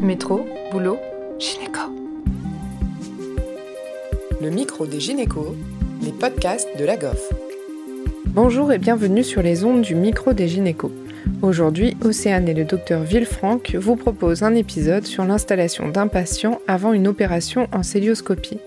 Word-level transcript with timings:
Métro, 0.00 0.46
boulot, 0.70 0.98
gynéco. 1.38 1.80
Le 4.42 4.50
micro 4.50 4.86
des 4.86 5.00
gynécos, 5.00 5.54
les 6.02 6.12
podcasts 6.12 6.68
de 6.78 6.84
la 6.84 6.96
GOF. 6.98 7.32
Bonjour 8.26 8.72
et 8.72 8.78
bienvenue 8.78 9.24
sur 9.24 9.42
les 9.42 9.64
ondes 9.64 9.80
du 9.80 9.94
micro 9.94 10.34
des 10.34 10.48
gynécos. 10.48 10.92
Aujourd'hui, 11.40 11.96
Océane 12.04 12.46
et 12.46 12.54
le 12.54 12.64
docteur 12.64 13.02
Villefranc 13.02 13.60
vous 13.74 13.96
proposent 13.96 14.42
un 14.42 14.54
épisode 14.54 15.06
sur 15.06 15.24
l'installation 15.24 15.88
d'un 15.88 16.08
patient 16.08 16.60
avant 16.68 16.92
une 16.92 17.08
opération 17.08 17.66
en 17.72 17.82
célioscopie. 17.82 18.58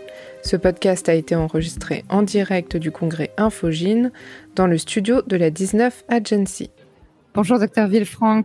Ce 0.41 0.55
podcast 0.55 1.09
a 1.09 1.13
été 1.13 1.35
enregistré 1.35 2.05
en 2.09 2.23
direct 2.23 2.75
du 2.75 2.91
congrès 2.91 3.31
Infogine 3.37 4.11
dans 4.55 4.67
le 4.67 4.79
studio 4.79 5.21
de 5.27 5.35
la 5.35 5.51
19 5.51 6.05
Agency. 6.07 6.71
Bonjour 7.35 7.59
docteur 7.59 7.87
Villefranc, 7.87 8.43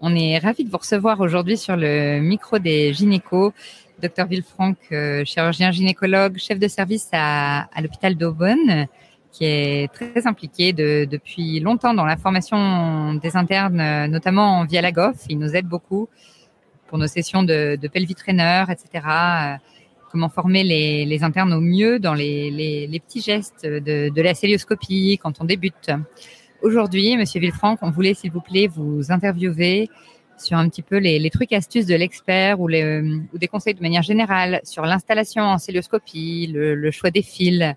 on 0.00 0.14
est 0.14 0.38
ravi 0.38 0.64
de 0.64 0.70
vous 0.70 0.78
recevoir 0.78 1.18
aujourd'hui 1.18 1.56
sur 1.56 1.76
le 1.76 2.20
micro 2.20 2.60
des 2.60 2.92
gynécos. 2.92 3.52
Docteur 4.00 4.28
Villefranc, 4.28 4.74
euh, 4.92 5.24
chirurgien 5.24 5.72
gynécologue, 5.72 6.38
chef 6.38 6.60
de 6.60 6.68
service 6.68 7.08
à, 7.12 7.66
l'hôpital 7.82 8.14
d'Aubonne, 8.14 8.86
qui 9.32 9.44
est 9.44 9.92
très 9.92 10.24
impliqué 10.28 10.72
depuis 10.72 11.58
longtemps 11.58 11.94
dans 11.94 12.04
la 12.04 12.16
formation 12.16 13.14
des 13.14 13.36
internes, 13.36 14.06
notamment 14.06 14.64
via 14.66 14.82
la 14.82 14.92
GOF. 14.92 15.16
Il 15.28 15.40
nous 15.40 15.56
aide 15.56 15.66
beaucoup 15.66 16.08
pour 16.86 16.98
nos 16.98 17.08
sessions 17.08 17.42
de, 17.42 17.74
de 17.74 17.88
pelvitrainer, 17.88 18.64
etc. 18.68 19.04
Euh, 19.04 19.56
comment 20.12 20.28
former 20.28 20.62
les, 20.62 21.24
internes 21.24 21.52
au 21.52 21.60
mieux 21.60 21.98
dans 21.98 22.14
les, 22.14 23.02
petits 23.04 23.20
gestes 23.20 23.66
de, 23.66 24.10
de 24.10 24.22
la 24.22 24.34
célioscopie 24.34 25.18
quand 25.20 25.40
on 25.40 25.44
débute. 25.44 25.90
Aujourd'hui, 26.62 27.16
Monsieur 27.16 27.40
Villefranc, 27.40 27.76
on 27.82 27.90
voulait, 27.90 28.14
s'il 28.14 28.30
vous 28.30 28.40
plaît, 28.40 28.68
vous 28.68 29.10
interviewer 29.10 29.90
sur 30.38 30.56
un 30.56 30.68
petit 30.68 30.82
peu 30.82 30.98
les, 30.98 31.28
trucs 31.28 31.52
astuces 31.52 31.86
de 31.86 31.96
l'expert 31.96 32.60
ou, 32.60 32.68
des 32.68 33.48
conseils 33.50 33.74
de 33.74 33.82
manière 33.82 34.02
générale 34.02 34.60
sur 34.62 34.84
l'installation 34.84 35.42
en 35.42 35.58
célioscopie, 35.58 36.52
le, 36.54 36.90
choix 36.92 37.10
des 37.10 37.22
fils. 37.22 37.74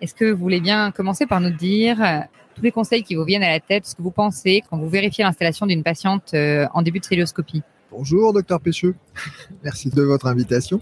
Est-ce 0.00 0.12
que 0.12 0.24
vous 0.24 0.40
voulez 0.40 0.60
bien 0.60 0.90
commencer 0.90 1.24
par 1.24 1.40
nous 1.40 1.50
dire 1.50 2.02
euh, 2.02 2.18
tous 2.56 2.62
les 2.62 2.72
conseils 2.72 3.04
qui 3.04 3.14
vous 3.14 3.24
viennent 3.24 3.44
à 3.44 3.50
la 3.50 3.60
tête, 3.60 3.86
ce 3.86 3.94
que 3.94 4.02
vous 4.02 4.10
pensez 4.10 4.62
quand 4.68 4.76
vous 4.76 4.88
vérifiez 4.88 5.22
l'installation 5.22 5.64
d'une 5.64 5.84
patiente 5.84 6.34
euh, 6.34 6.66
en 6.74 6.82
début 6.82 6.98
de 6.98 7.04
célioscopie? 7.04 7.62
Bonjour, 7.90 8.32
docteur 8.32 8.60
Pécheux. 8.60 8.94
Merci 9.64 9.90
de 9.90 10.02
votre 10.02 10.26
invitation. 10.26 10.80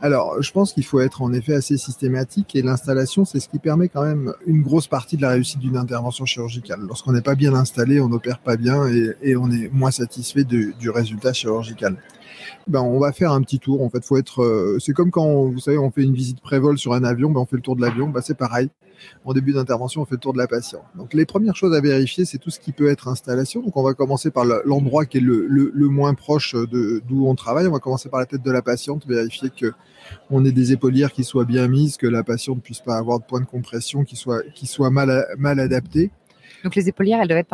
Alors, 0.00 0.42
je 0.42 0.50
pense 0.50 0.72
qu'il 0.72 0.84
faut 0.84 1.00
être 1.00 1.22
en 1.22 1.32
effet 1.32 1.54
assez 1.54 1.76
systématique 1.76 2.56
et 2.56 2.62
l'installation, 2.62 3.24
c'est 3.24 3.40
ce 3.40 3.48
qui 3.48 3.58
permet 3.58 3.88
quand 3.88 4.04
même 4.04 4.32
une 4.46 4.62
grosse 4.62 4.88
partie 4.88 5.16
de 5.16 5.22
la 5.22 5.30
réussite 5.30 5.60
d'une 5.60 5.76
intervention 5.76 6.24
chirurgicale. 6.24 6.80
Lorsqu'on 6.80 7.12
n'est 7.12 7.20
pas 7.20 7.34
bien 7.34 7.54
installé, 7.54 8.00
on 8.00 8.08
n'opère 8.08 8.40
pas 8.40 8.56
bien 8.56 8.88
et, 8.88 9.36
on 9.36 9.50
est 9.50 9.72
moins 9.72 9.90
satisfait 9.90 10.44
du 10.44 10.90
résultat 10.90 11.32
chirurgical. 11.32 11.96
Ben, 12.66 12.80
on 12.80 12.98
va 12.98 13.12
faire 13.12 13.32
un 13.32 13.42
petit 13.42 13.58
tour. 13.58 13.82
En 13.82 13.90
fait, 13.90 14.04
faut 14.04 14.16
être. 14.16 14.42
Euh, 14.42 14.78
c'est 14.78 14.92
comme 14.92 15.10
quand 15.10 15.46
vous 15.46 15.58
savez, 15.58 15.78
on 15.78 15.90
fait 15.90 16.02
une 16.02 16.14
visite 16.14 16.40
pré-vol 16.40 16.78
sur 16.78 16.92
un 16.92 17.04
avion, 17.04 17.30
ben, 17.30 17.40
on 17.40 17.46
fait 17.46 17.56
le 17.56 17.62
tour 17.62 17.76
de 17.76 17.80
l'avion. 17.80 18.08
Ben, 18.08 18.20
c'est 18.20 18.36
pareil 18.36 18.70
en 19.24 19.32
début 19.32 19.52
d'intervention, 19.52 20.02
on 20.02 20.04
fait 20.04 20.14
le 20.14 20.20
tour 20.20 20.32
de 20.32 20.38
la 20.38 20.46
patiente. 20.46 20.84
Donc 20.94 21.14
les 21.14 21.26
premières 21.26 21.56
choses 21.56 21.74
à 21.74 21.80
vérifier, 21.80 22.24
c'est 22.24 22.38
tout 22.38 22.50
ce 22.50 22.60
qui 22.60 22.72
peut 22.72 22.88
être 22.88 23.08
installation. 23.08 23.62
Donc 23.62 23.76
on 23.76 23.82
va 23.82 23.94
commencer 23.94 24.30
par 24.30 24.44
l'endroit 24.44 25.06
qui 25.06 25.18
est 25.18 25.20
le, 25.20 25.70
moins 25.88 26.14
proche 26.14 26.54
d'où 26.54 27.26
on 27.26 27.34
travaille. 27.34 27.66
On 27.66 27.72
va 27.72 27.78
commencer 27.78 28.08
par 28.08 28.20
la 28.20 28.26
tête 28.26 28.42
de 28.42 28.50
la 28.50 28.62
patiente, 28.62 29.06
vérifier 29.06 29.50
que 29.50 29.72
on 30.30 30.44
ait 30.44 30.52
des 30.52 30.72
épaulières 30.72 31.12
qui 31.12 31.24
soient 31.24 31.44
bien 31.44 31.68
mises, 31.68 31.96
que 31.96 32.06
la 32.06 32.24
patiente 32.24 32.56
ne 32.56 32.62
puisse 32.62 32.80
pas 32.80 32.96
avoir 32.96 33.20
de 33.20 33.24
point 33.24 33.40
de 33.40 33.46
compression 33.46 34.04
qui 34.04 34.16
soit 34.16 34.42
qui 34.54 34.70
mal 34.90 35.26
mal 35.38 35.60
adapté. 35.60 36.10
Donc 36.64 36.74
les 36.74 36.88
épaulières, 36.88 37.20
elles 37.20 37.28
doivent 37.28 37.38
être 37.38 37.48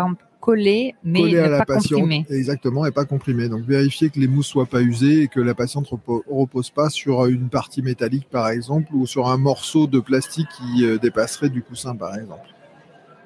collées, 0.46 0.94
mais 1.02 1.22
ne 1.22 1.64
pas 1.64 1.64
comprimées. 1.64 2.24
Exactement, 2.30 2.86
et 2.86 2.92
pas 2.92 3.04
comprimées. 3.04 3.48
Donc 3.48 3.64
vérifier 3.64 4.10
que 4.10 4.20
les 4.20 4.28
mousses 4.28 4.46
soient 4.46 4.66
pas 4.66 4.80
usées 4.80 5.22
et 5.22 5.28
que 5.28 5.40
la 5.40 5.54
patiente 5.54 5.90
ne 5.90 5.98
repose 6.28 6.70
pas 6.70 6.88
sur 6.88 7.26
une 7.26 7.48
partie 7.48 7.82
métallique 7.82 8.28
par 8.30 8.48
exemple 8.48 8.94
ou 8.94 9.06
sur 9.06 9.26
un 9.26 9.38
morceau 9.38 9.88
de 9.88 9.98
plastique 9.98 10.46
qui 10.56 10.84
euh, 10.84 10.98
dépasserait 10.98 11.48
du 11.48 11.62
coussin 11.62 11.96
par 11.96 12.14
exemple. 12.14 12.46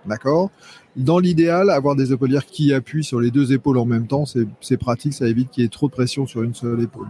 D'accord? 0.06 0.50
Dans 0.96 1.18
l'idéal, 1.18 1.68
avoir 1.68 1.94
des 1.94 2.10
épaulières 2.10 2.46
qui 2.46 2.72
appuient 2.72 3.04
sur 3.04 3.20
les 3.20 3.30
deux 3.30 3.52
épaules 3.52 3.76
en 3.76 3.84
même 3.84 4.06
temps, 4.06 4.24
c'est 4.24 4.76
pratique, 4.78 5.12
ça 5.12 5.28
évite 5.28 5.50
qu'il 5.50 5.62
y 5.62 5.66
ait 5.66 5.68
trop 5.68 5.88
de 5.88 5.92
pression 5.92 6.26
sur 6.26 6.42
une 6.42 6.54
seule 6.54 6.80
épaule. 6.80 7.08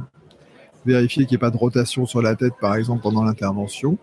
Vérifier 0.84 1.24
qu'il 1.24 1.34
n'y 1.34 1.36
ait 1.36 1.38
pas 1.38 1.52
de 1.52 1.56
rotation 1.56 2.04
sur 2.04 2.20
la 2.20 2.34
tête, 2.34 2.54
par 2.60 2.74
exemple, 2.74 3.02
pendant 3.02 3.22
l'intervention. 3.22 3.96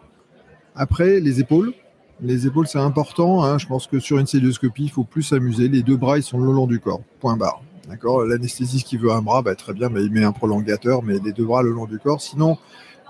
Après, 0.74 1.20
les 1.20 1.42
épaules, 1.42 1.74
les 2.22 2.48
épaules, 2.48 2.68
c'est 2.68 2.80
important. 2.80 3.44
Hein. 3.44 3.58
Je 3.58 3.68
pense 3.68 3.88
que 3.88 4.00
sur 4.00 4.18
une 4.18 4.28
célioscopie, 4.28 4.86
il 4.86 4.92
faut 4.92 5.04
plus 5.04 5.24
s'amuser. 5.24 5.68
Les 5.68 5.84
deux 5.84 5.98
bras, 5.98 6.18
ils 6.18 6.24
sont 6.24 6.40
le 6.40 6.52
long 6.52 6.68
du 6.68 6.80
corps. 6.80 7.02
Point 7.20 7.38
barre. 7.38 7.62
D'accord? 7.88 8.26
L'anesthésiste 8.26 8.88
qui 8.88 8.98
veut 8.98 9.12
un 9.12 9.22
bras, 9.22 9.42
bah, 9.42 9.56
très 9.56 9.74
bien, 9.74 9.90
mais 9.90 10.04
il 10.04 10.12
met 10.12 10.24
un 10.24 10.32
prolongateur, 10.32 11.04
mais 11.04 11.20
les 11.20 11.32
deux 11.32 11.46
bras 11.46 11.62
le 11.62 11.72
long 11.72 11.86
du 11.86 12.00
corps. 12.00 12.22
Sinon, 12.22 12.58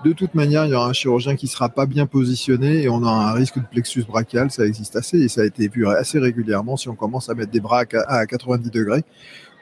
de 0.04 0.12
toute 0.12 0.34
manière, 0.34 0.64
il 0.66 0.70
y 0.70 0.74
aura 0.74 0.88
un 0.88 0.92
chirurgien 0.92 1.34
qui 1.34 1.48
sera 1.48 1.68
pas 1.68 1.86
bien 1.86 2.06
positionné 2.06 2.82
et 2.82 2.88
on 2.88 3.02
a 3.04 3.10
un 3.10 3.32
risque 3.32 3.58
de 3.58 3.64
plexus 3.64 4.04
brachial. 4.04 4.50
Ça 4.50 4.64
existe 4.64 4.94
assez 4.94 5.18
et 5.18 5.28
ça 5.28 5.40
a 5.40 5.44
été 5.44 5.68
vu 5.68 5.88
assez 5.88 6.18
régulièrement. 6.18 6.76
Si 6.76 6.88
on 6.88 6.94
commence 6.94 7.28
à 7.28 7.34
mettre 7.34 7.50
des 7.50 7.60
bras 7.60 7.84
à 8.06 8.26
90 8.26 8.70
degrés, 8.70 9.02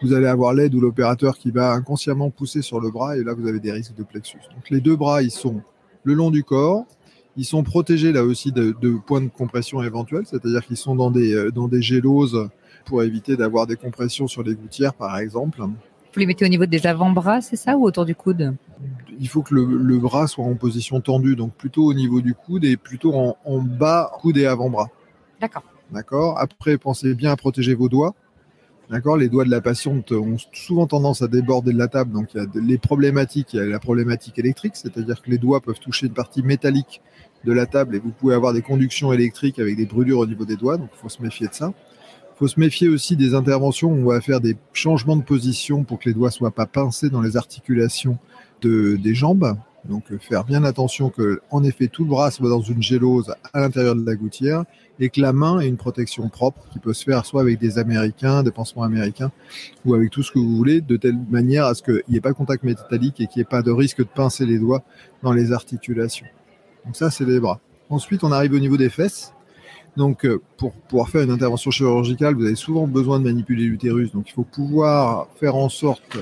vous 0.03 0.13
allez 0.13 0.27
avoir 0.27 0.53
l'aide 0.53 0.75
ou 0.75 0.81
l'opérateur 0.81 1.39
qui 1.39 1.51
va 1.51 1.73
inconsciemment 1.73 2.29
pousser 2.29 2.61
sur 2.61 2.81
le 2.81 2.91
bras 2.91 3.17
et 3.17 3.25
là, 3.25 3.33
vous 3.33 3.47
avez 3.49 3.61
des 3.61 3.73
risques 3.73 3.95
de 3.95 4.03
plexus. 4.03 4.41
Donc, 4.55 4.69
les 4.69 4.81
deux 4.81 4.97
bras, 4.97 5.23
ils 5.23 5.31
sont 5.31 5.63
le 6.05 6.13
long 6.13 6.31
du 6.31 6.45
corps, 6.45 6.85
ils 7.37 7.45
sont 7.45 7.63
protégés 7.63 8.13
là 8.13 8.25
aussi 8.25 8.53
de, 8.53 8.73
points 9.07 9.21
de 9.21 9.29
compression 9.29 9.83
éventuels, 9.83 10.25
c'est-à-dire 10.27 10.65
qu'ils 10.65 10.77
sont 10.77 10.95
dans 10.95 11.11
des, 11.11 11.35
euh, 11.35 11.51
dans 11.51 11.69
des 11.69 11.83
géloses 11.83 12.49
pour 12.85 13.03
éviter 13.03 13.37
d'avoir 13.37 13.67
des 13.67 13.77
compressions 13.77 14.27
sur 14.27 14.43
les 14.43 14.55
gouttières, 14.55 14.95
par 14.95 15.19
exemple. 15.19 15.61
Vous 15.61 16.21
les 16.21 16.27
mettez 16.27 16.47
au 16.47 16.49
niveau 16.49 16.67
des 16.67 16.87
avant-bras, 16.87 17.43
c'est 17.43 17.57
ça, 17.57 17.77
ou 17.77 17.85
autour 17.85 18.07
du 18.07 18.15
coude? 18.15 18.55
Il 19.19 19.29
faut 19.29 19.43
que 19.43 19.55
le, 19.55 19.99
bras 19.99 20.27
soit 20.27 20.45
en 20.45 20.55
position 20.55 21.01
tendue, 21.01 21.37
donc 21.37 21.53
plutôt 21.55 21.85
au 21.85 21.95
niveau 21.95 22.21
du 22.21 22.35
coude 22.35 22.65
et 22.65 22.77
plutôt 22.77 23.15
en, 23.15 23.37
en 23.45 23.59
bas 23.59 24.11
coude 24.21 24.39
et 24.39 24.47
avant-bras. 24.47 24.89
D'accord. 25.41 25.65
D'accord? 25.91 26.39
Après, 26.39 26.79
pensez 26.79 27.15
bien 27.15 27.33
à 27.33 27.37
protéger 27.37 27.75
vos 27.75 27.89
doigts. 27.89 28.15
D'accord 28.89 29.17
Les 29.17 29.29
doigts 29.29 29.45
de 29.45 29.51
la 29.51 29.61
patiente 29.61 30.13
ont 30.13 30.37
souvent 30.53 30.87
tendance 30.87 31.21
à 31.21 31.27
déborder 31.27 31.73
de 31.73 31.79
la 31.79 31.89
table. 31.89 32.13
Donc, 32.13 32.29
il 32.35 32.39
y 32.39 32.41
a 32.41 32.47
les 32.55 32.79
problématiques. 32.79 33.53
Il 33.53 33.57
y 33.57 33.61
a 33.61 33.67
la 33.67 33.81
problématique 33.81 34.39
électrique, 34.39 34.75
c'est-à-dire 34.77 35.21
que 35.21 35.31
les 35.31 35.39
doigts 35.39 35.61
peuvent 35.61 35.81
toucher 35.81 36.07
une 36.07 36.13
partie 36.13 36.43
métallique 36.43 37.01
de 37.47 37.53
la 37.53 37.67
table 37.67 37.97
et 37.97 37.99
vous 37.99 38.11
pouvez 38.11 38.35
avoir 38.35 38.53
des 38.53 38.63
conductions 38.63 39.13
électriques 39.13 39.59
avec 39.59 39.77
des 39.77 39.87
brûlures 39.87 40.19
au 40.19 40.27
niveau 40.27 40.45
des 40.45 40.57
doigts, 40.57 40.77
donc 40.77 40.91
il 40.93 40.99
faut 40.99 41.09
se 41.09 41.23
méfier 41.23 41.47
de 41.47 41.55
ça. 41.55 41.73
Il 42.35 42.39
faut 42.39 42.49
se 42.49 42.61
méfier 42.61 42.89
aussi 42.89 43.17
des 43.17 43.35
interventions 43.35 43.89
où 43.89 43.97
on 43.97 44.13
va 44.13 44.21
faire 44.21 44.41
des 44.41 44.57
changements 44.73 45.17
de 45.17 45.23
position 45.23 45.85
pour 45.85 45.99
que 45.99 46.09
les 46.09 46.15
doigts 46.15 46.31
soient 46.31 46.51
pas 46.51 46.67
pincés 46.67 47.09
dans 47.09 47.23
les 47.23 47.37
articulations 47.37 48.19
de, 48.61 48.97
des 48.97 49.15
jambes. 49.15 49.57
Donc 49.87 50.11
euh, 50.11 50.19
faire 50.19 50.45
bien 50.45 50.65
attention 50.65 51.11
que, 51.11 51.41
en 51.51 51.65
effet, 51.65 51.89
tout 51.89 52.05
le 52.05 52.11
bras 52.11 52.31
soit 52.31 52.49
dans 52.49 52.61
une 52.61 52.83
gélose 52.83 53.35
à 53.53 53.61
l'intérieur 53.61 53.95
de 53.95 54.05
la 54.05 54.15
gouttière 54.15 54.65
et 54.99 55.11
que 55.11 55.21
la 55.21 55.33
main 55.33 55.61
ait 55.61 55.69
une 55.69 55.77
protection 55.77 56.29
propre 56.29 56.67
qui 56.73 56.79
peut 56.79 56.95
se 56.95 57.05
faire 57.05 57.25
soit 57.27 57.43
avec 57.43 57.59
des 57.59 57.79
Américains, 57.79 58.43
des 58.43 58.51
pansements 58.51 58.83
américains 58.83 59.31
ou 59.85 59.95
avec 59.95 60.11
tout 60.11 60.23
ce 60.23 60.33
que 60.33 60.39
vous 60.39 60.57
voulez, 60.57 60.81
de 60.81 60.97
telle 60.97 61.19
manière 61.31 61.67
à 61.67 61.75
ce 61.75 61.83
qu'il 61.83 62.03
n'y 62.09 62.17
ait 62.17 62.21
pas 62.21 62.31
de 62.31 62.37
contact 62.37 62.65
métallique 62.65 63.21
et 63.21 63.27
qu'il 63.27 63.41
n'y 63.41 63.43
ait 63.43 63.51
pas 63.51 63.63
de 63.63 63.71
risque 63.71 63.99
de 63.99 64.05
pincer 64.05 64.47
les 64.47 64.59
doigts 64.59 64.83
dans 65.23 65.33
les 65.33 65.53
articulations. 65.53 66.27
Donc 66.85 66.97
ça, 66.97 67.11
c'est 67.11 67.25
les 67.25 67.41
bras. 67.41 67.61
Ensuite, 67.91 68.25
on 68.25 68.33
arrive 68.33 68.53
au 68.53 68.59
niveau 68.59 68.77
des 68.77 68.91
fesses. 68.91 69.33
Donc, 69.97 70.27
euh, 70.27 70.43
pour 70.59 70.73
pouvoir 70.73 71.09
faire 71.09 71.23
une 71.23 71.31
intervention 71.31 71.71
chirurgicale, 71.71 72.35
vous 72.35 72.45
avez 72.45 72.55
souvent 72.55 72.87
besoin 72.87 73.19
de 73.19 73.25
manipuler 73.25 73.65
l'utérus. 73.65 74.13
Donc, 74.13 74.29
il 74.29 74.33
faut 74.33 74.45
pouvoir 74.45 75.29
faire 75.41 75.57
en 75.57 75.69
sorte 75.69 76.19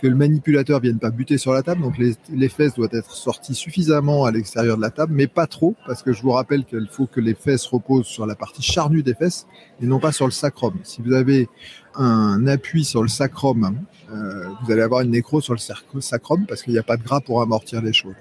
que 0.00 0.06
le 0.06 0.14
manipulateur 0.14 0.80
vienne 0.80 0.98
pas 0.98 1.10
buter 1.10 1.38
sur 1.38 1.52
la 1.52 1.62
table. 1.62 1.82
Donc, 1.82 1.96
les, 1.98 2.48
fesses 2.48 2.74
doivent 2.74 2.94
être 2.94 3.10
sorties 3.10 3.54
suffisamment 3.54 4.24
à 4.24 4.30
l'extérieur 4.30 4.76
de 4.76 4.82
la 4.82 4.90
table, 4.90 5.12
mais 5.14 5.26
pas 5.26 5.46
trop, 5.46 5.74
parce 5.86 6.02
que 6.02 6.12
je 6.12 6.22
vous 6.22 6.30
rappelle 6.30 6.64
qu'il 6.64 6.88
faut 6.90 7.06
que 7.06 7.20
les 7.20 7.34
fesses 7.34 7.66
reposent 7.66 8.06
sur 8.06 8.26
la 8.26 8.34
partie 8.34 8.62
charnue 8.62 9.02
des 9.02 9.14
fesses 9.14 9.46
et 9.80 9.86
non 9.86 9.98
pas 9.98 10.12
sur 10.12 10.26
le 10.26 10.32
sacrum. 10.32 10.74
Si 10.84 11.02
vous 11.02 11.12
avez 11.12 11.48
un 11.94 12.46
appui 12.46 12.84
sur 12.84 13.02
le 13.02 13.08
sacrum, 13.08 13.80
euh, 14.12 14.44
vous 14.62 14.72
allez 14.72 14.82
avoir 14.82 15.00
une 15.00 15.10
nécro 15.10 15.40
sur 15.40 15.54
le 15.54 16.00
sacrum 16.00 16.46
parce 16.46 16.62
qu'il 16.62 16.72
n'y 16.72 16.78
a 16.78 16.84
pas 16.84 16.96
de 16.96 17.02
gras 17.02 17.20
pour 17.20 17.42
amortir 17.42 17.82
les 17.82 17.92
choses. 17.92 18.14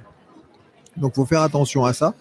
Donc, 0.98 1.16
faut 1.16 1.26
faire 1.26 1.42
attention 1.42 1.86
à 1.86 1.94
ça 1.94 2.14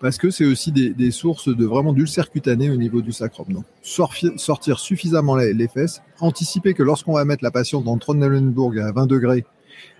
parce 0.00 0.18
que 0.18 0.30
c'est 0.30 0.44
aussi 0.44 0.72
des, 0.72 1.10
sources 1.10 1.48
de 1.48 1.64
vraiment 1.64 1.92
d'ulcères 1.92 2.30
cutanés 2.30 2.70
au 2.70 2.76
niveau 2.76 3.02
du 3.02 3.12
sacrum. 3.12 3.46
Donc, 3.52 3.64
sortir 3.82 4.78
suffisamment 4.78 5.36
les, 5.36 5.68
fesses, 5.68 6.02
anticiper 6.20 6.74
que 6.74 6.82
lorsqu'on 6.82 7.14
va 7.14 7.24
mettre 7.24 7.44
la 7.44 7.50
patiente 7.50 7.84
dans 7.84 7.96
Trondheim 7.98 8.52
à 8.78 8.92
20 8.92 9.06
degrés, 9.06 9.44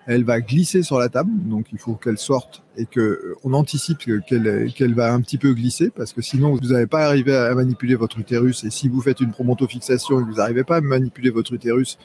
elle 0.07 0.25
va 0.25 0.41
glisser 0.41 0.83
sur 0.83 0.99
la 0.99 1.09
table, 1.09 1.31
donc 1.45 1.67
il 1.73 1.79
faut 1.79 1.95
qu'elle 1.95 2.19
sorte 2.19 2.63
et 2.77 2.87
que 2.87 3.01
euh, 3.01 3.37
on 3.45 3.53
anticipe 3.53 3.99
qu'elle 3.99 4.95
va 4.95 5.13
un 5.13 5.21
petit 5.21 5.39
peu 5.39 5.53
glisser 5.53 5.91
parce 5.91 6.13
que 6.13 6.23
sinon 6.23 6.55
vous 6.55 6.73
n'allez 6.73 6.87
pas 6.87 7.05
arriver 7.07 7.37
à 7.37 7.55
manipuler 7.55 7.95
votre 7.95 8.19
utérus 8.19 8.65
et 8.65 8.71
si 8.71 8.89
vous 8.89 9.01
faites 9.03 9.21
une 9.21 9.31
promontofixation 9.31 10.21
et 10.21 10.25
que 10.25 10.29
vous 10.29 10.37
n'arrivez 10.37 10.65
pas 10.65 10.77
à 10.77 10.81
manipuler 10.81 11.31
votre 11.31 11.53
utérus, 11.53 11.99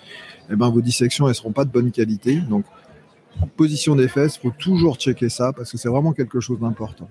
eh 0.51 0.55
ben 0.55 0.69
vos 0.69 0.81
dissections 0.81 1.27
elles 1.27 1.35
seront 1.35 1.53
pas 1.53 1.65
de 1.65 1.71
bonne 1.71 1.91
qualité. 1.91 2.35
Donc 2.35 2.65
Position 3.57 3.95
des 3.95 4.07
fesses, 4.07 4.37
faut 4.37 4.51
toujours 4.51 4.95
checker 4.95 5.29
ça 5.29 5.53
parce 5.53 5.71
que 5.71 5.77
c'est 5.77 5.89
vraiment 5.89 6.13
quelque 6.13 6.39
chose 6.39 6.59
d'important. 6.59 7.09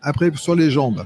Après, 0.00 0.30
sur 0.34 0.54
les 0.54 0.70
jambes, 0.70 1.04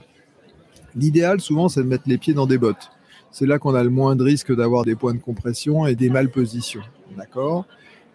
l'idéal 0.94 1.40
souvent 1.40 1.68
c'est 1.68 1.82
de 1.82 1.88
mettre 1.88 2.04
les 2.06 2.18
pieds 2.18 2.34
dans 2.34 2.46
des 2.46 2.58
bottes. 2.58 2.90
C'est 3.30 3.46
là 3.46 3.58
qu'on 3.58 3.74
a 3.74 3.82
le 3.84 3.90
moins 3.90 4.16
de 4.16 4.22
risque 4.22 4.54
d'avoir 4.54 4.84
des 4.84 4.94
points 4.94 5.14
de 5.14 5.18
compression 5.18 5.86
et 5.86 5.94
des 5.94 6.08
malpositions. 6.08 6.82
D'accord? 7.16 7.66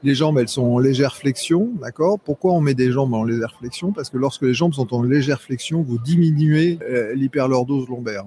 Les 0.04 0.16
jambes, 0.16 0.40
elles 0.40 0.50
sont 0.50 0.64
en 0.64 0.80
légère 0.80 1.16
flexion, 1.16 1.70
d'accord? 1.80 2.20
Pourquoi 2.20 2.54
on 2.54 2.62
met 2.62 2.74
des 2.74 2.92
jambes 2.92 3.14
en 3.14 3.24
légère 3.24 3.56
flexion? 3.60 3.92
Parce 3.92 4.10
que 4.10 4.18
lorsque 4.18 4.42
les 4.42 4.56
jambes 4.56 4.74
sont 4.74 4.96
en 4.96 5.04
légère 5.04 5.42
flexion, 5.42 5.84
vous 5.84 6.00
diminuez 6.00 6.80
euh, 6.82 7.14
l'hyperlordose 7.14 7.88
lombaire. 7.88 8.26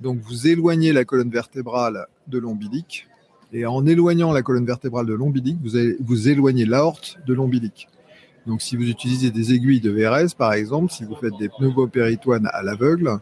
Donc 0.00 0.18
vous 0.18 0.46
éloignez 0.46 0.92
la 0.92 1.06
colonne 1.06 1.30
vertébrale 1.30 2.06
de 2.26 2.38
l'ombilique, 2.38 3.08
et 3.54 3.66
en 3.66 3.86
éloignant 3.86 4.32
la 4.32 4.42
colonne 4.42 4.66
vertébrale 4.66 5.06
de 5.06 5.14
l'ombilique, 5.14 5.58
vous, 5.62 5.78
vous 6.00 6.28
éloignez 6.28 6.66
l'aorte 6.66 7.18
de 7.26 7.32
l'ombilique. 7.32 7.88
Donc 8.46 8.60
si 8.60 8.76
vous 8.76 8.88
utilisez 8.88 9.30
des 9.30 9.54
aiguilles 9.54 9.80
de 9.80 9.90
VRS, 9.90 10.34
par 10.36 10.52
exemple, 10.52 10.92
si 10.92 11.04
vous 11.04 11.14
faites 11.14 11.36
des 11.38 11.48
pneumopéritoines 11.48 12.50
à 12.52 12.62
l'aveugle, 12.62 13.20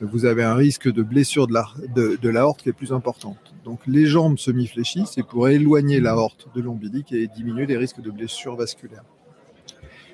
vous 0.00 0.24
avez 0.26 0.44
un 0.44 0.54
risque 0.54 0.92
de 0.92 1.02
blessure 1.02 1.46
de 1.46 2.28
l'aorte 2.28 2.62
qui 2.62 2.68
est 2.68 2.74
plus 2.74 2.92
importante. 2.92 3.54
Donc 3.64 3.80
les 3.86 4.06
jambes 4.06 4.38
semi-fléchies, 4.38 5.04
c'est 5.10 5.26
pour 5.26 5.48
éloigner 5.48 6.00
l'aorte 6.00 6.48
de 6.54 6.60
l'ombilique 6.60 7.12
et 7.12 7.26
diminuer 7.26 7.66
les 7.66 7.76
risques 7.76 8.02
de 8.02 8.10
blessure 8.10 8.56
vasculaire. 8.56 9.04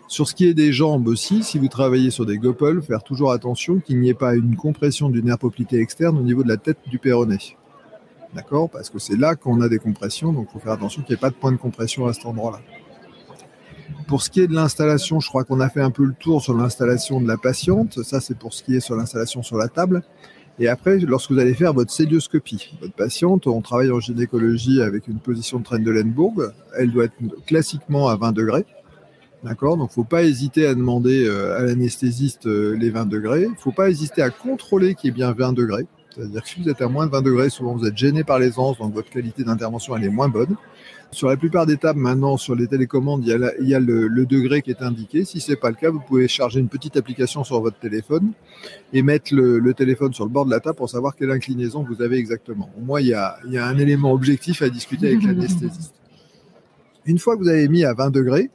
Sur 0.07 0.29
ce 0.29 0.35
qui 0.35 0.47
est 0.47 0.55
des 0.55 0.73
jambes 0.73 1.09
aussi, 1.09 1.43
si 1.43 1.59
vous 1.59 1.69
travaillez 1.69 2.11
sur 2.11 2.25
des 2.25 2.39
gopples, 2.39 2.81
faire 2.81 3.03
toujours 3.03 3.33
attention 3.33 3.81
qu'il 3.81 4.01
n'y 4.01 4.09
ait 4.09 4.15
pas 4.15 4.37
une 4.37 4.57
compression 4.57 5.11
du 5.11 5.23
nerf 5.23 5.39
poplité 5.39 5.81
externe 5.81 6.17
au 6.17 6.23
niveau 6.23 6.43
de 6.43 6.49
la 6.49 6.57
tête 6.57 6.79
du 6.87 6.99
péroné. 6.99 7.39
D'accord? 8.35 8.69
Parce 8.69 8.91
que 8.91 8.99
c'est 8.99 9.17
là 9.17 9.35
qu'on 9.37 9.61
a 9.61 9.69
des 9.69 9.79
compressions, 9.79 10.33
donc 10.33 10.49
il 10.51 10.53
faut 10.53 10.59
faire 10.59 10.73
attention 10.73 11.03
qu'il 11.03 11.13
n'y 11.13 11.19
ait 11.19 11.21
pas 11.21 11.31
de 11.31 11.35
point 11.35 11.53
de 11.53 11.57
compression 11.57 12.07
à 12.07 12.13
cet 12.13 12.27
endroit-là. 12.27 12.61
Pour 14.07 14.23
ce 14.23 14.31
qui 14.31 14.41
est 14.41 14.47
de 14.47 14.55
l'installation, 14.55 15.21
je 15.21 15.29
crois 15.29 15.45
qu'on 15.45 15.61
a 15.61 15.69
fait 15.69 15.81
un 15.81 15.91
peu 15.91 16.05
le 16.05 16.15
tour 16.15 16.43
sur 16.43 16.55
l'installation 16.55 17.21
de 17.21 17.29
la 17.29 17.37
patiente. 17.37 18.03
Ça, 18.03 18.21
c'est 18.21 18.39
pour 18.39 18.55
ce 18.55 18.63
qui 18.63 18.77
est 18.77 18.81
sur 18.81 18.97
l'installation 18.97 19.43
sur 19.43 19.57
la 19.57 19.69
table. 19.69 20.03
Et 20.59 20.69
après, 20.69 20.99
lorsque 20.99 21.31
vous 21.31 21.39
allez 21.39 21.55
faire 21.55 21.73
votre 21.73 21.93
célioscopie, 21.93 22.77
votre 22.81 22.95
patiente, 22.95 23.47
on 23.47 23.61
travaille 23.61 23.93
en 23.93 24.01
gynécologie 24.01 24.83
avec 24.83 25.07
une 25.09 25.19
position 25.19 25.59
de 25.59 25.65
Trendelenburg. 25.65 26.53
Elle 26.77 26.91
doit 26.91 27.05
être 27.05 27.15
classiquement 27.47 28.09
à 28.09 28.17
20 28.17 28.33
degrés. 28.33 28.67
D'accord? 29.45 29.77
Donc, 29.77 29.91
faut 29.93 30.05
pas 30.05 30.25
hésiter 30.25 30.67
à 30.67 30.75
demander 30.75 31.27
euh, 31.27 31.57
à 31.57 31.63
l'anesthésiste 31.63 32.47
euh, 32.47 32.77
les 32.77 32.91
20 32.91 33.07
degrés. 33.07 33.47
Faut 33.59 33.73
pas 33.73 33.89
hésiter 33.89 34.21
à 34.21 34.31
contrôler 34.31 34.97
qu'il 34.97 35.09
y 35.09 35.11
ait 35.11 35.15
bien 35.15 35.33
20 35.33 35.53
degrés. 35.53 35.87
C'est-à-dire 36.15 36.43
que 36.43 36.49
si 36.49 36.63
vous 36.63 36.69
êtes 36.69 36.83
à 36.83 36.89
moins 36.89 37.07
de 37.07 37.13
20 37.13 37.23
degrés, 37.23 37.51
souvent 37.51 37.75
vous 37.75 37.87
êtes 37.87 37.97
gêné 37.97 38.25
par 38.25 38.39
les 38.39 38.59
anses, 38.59 38.79
donc 38.79 38.95
votre 38.95 39.11
qualité 39.11 39.45
d'intervention 39.45 39.97
elle 39.97 40.05
est 40.05 40.11
moins 40.11 40.29
bonne. 40.29 40.57
Sur 41.11 41.29
la 41.29 41.37
plupart 41.39 41.65
des 41.65 41.79
tables 41.79 42.01
maintenant, 42.01 42.37
sur 42.37 42.55
les 42.55 42.67
télécommandes, 42.67 43.25
il 43.25 43.29
y 43.29 43.75
a, 43.75 43.81
le, 43.81 44.27
degré 44.27 44.61
qui 44.61 44.71
est 44.71 44.83
indiqué. 44.83 45.25
Si 45.25 45.41
ce 45.41 45.53
n'est 45.53 45.57
pas 45.57 45.71
le 45.71 45.77
cas, 45.77 45.91
vous 45.91 46.01
pouvez 46.01 46.29
charger 46.29 46.61
une 46.61 46.69
petite 46.69 46.99
application 46.99 47.45
sur 47.45 47.61
votre 47.63 47.79
téléphone 47.79 48.33
et 48.93 49.03
mettre 49.03 49.35
le, 49.35 49.73
téléphone 49.73 50.13
sur 50.13 50.25
le 50.25 50.31
bord 50.31 50.45
de 50.45 50.51
la 50.51 50.61
table 50.61 50.77
pour 50.77 50.91
savoir 50.91 51.17
quelle 51.17 51.31
inclinaison 51.31 51.83
vous 51.83 52.03
avez 52.03 52.19
exactement. 52.19 52.71
Au 52.77 52.83
moins, 52.83 53.01
il 53.01 53.09
y 53.09 53.15
a, 53.15 53.39
il 53.47 53.53
y 53.53 53.59
a 53.59 53.67
un 53.67 53.79
élément 53.79 54.13
objectif 54.13 54.61
à 54.61 54.69
discuter 54.69 55.09
avec 55.09 55.23
l'anesthésiste. 55.23 55.95
Une 57.07 57.19
fois 57.19 57.37
que 57.37 57.43
vous 57.43 57.49
avez 57.49 57.69
mis 57.69 57.85
à 57.85 57.95
20 57.95 58.11
degrés, 58.11 58.51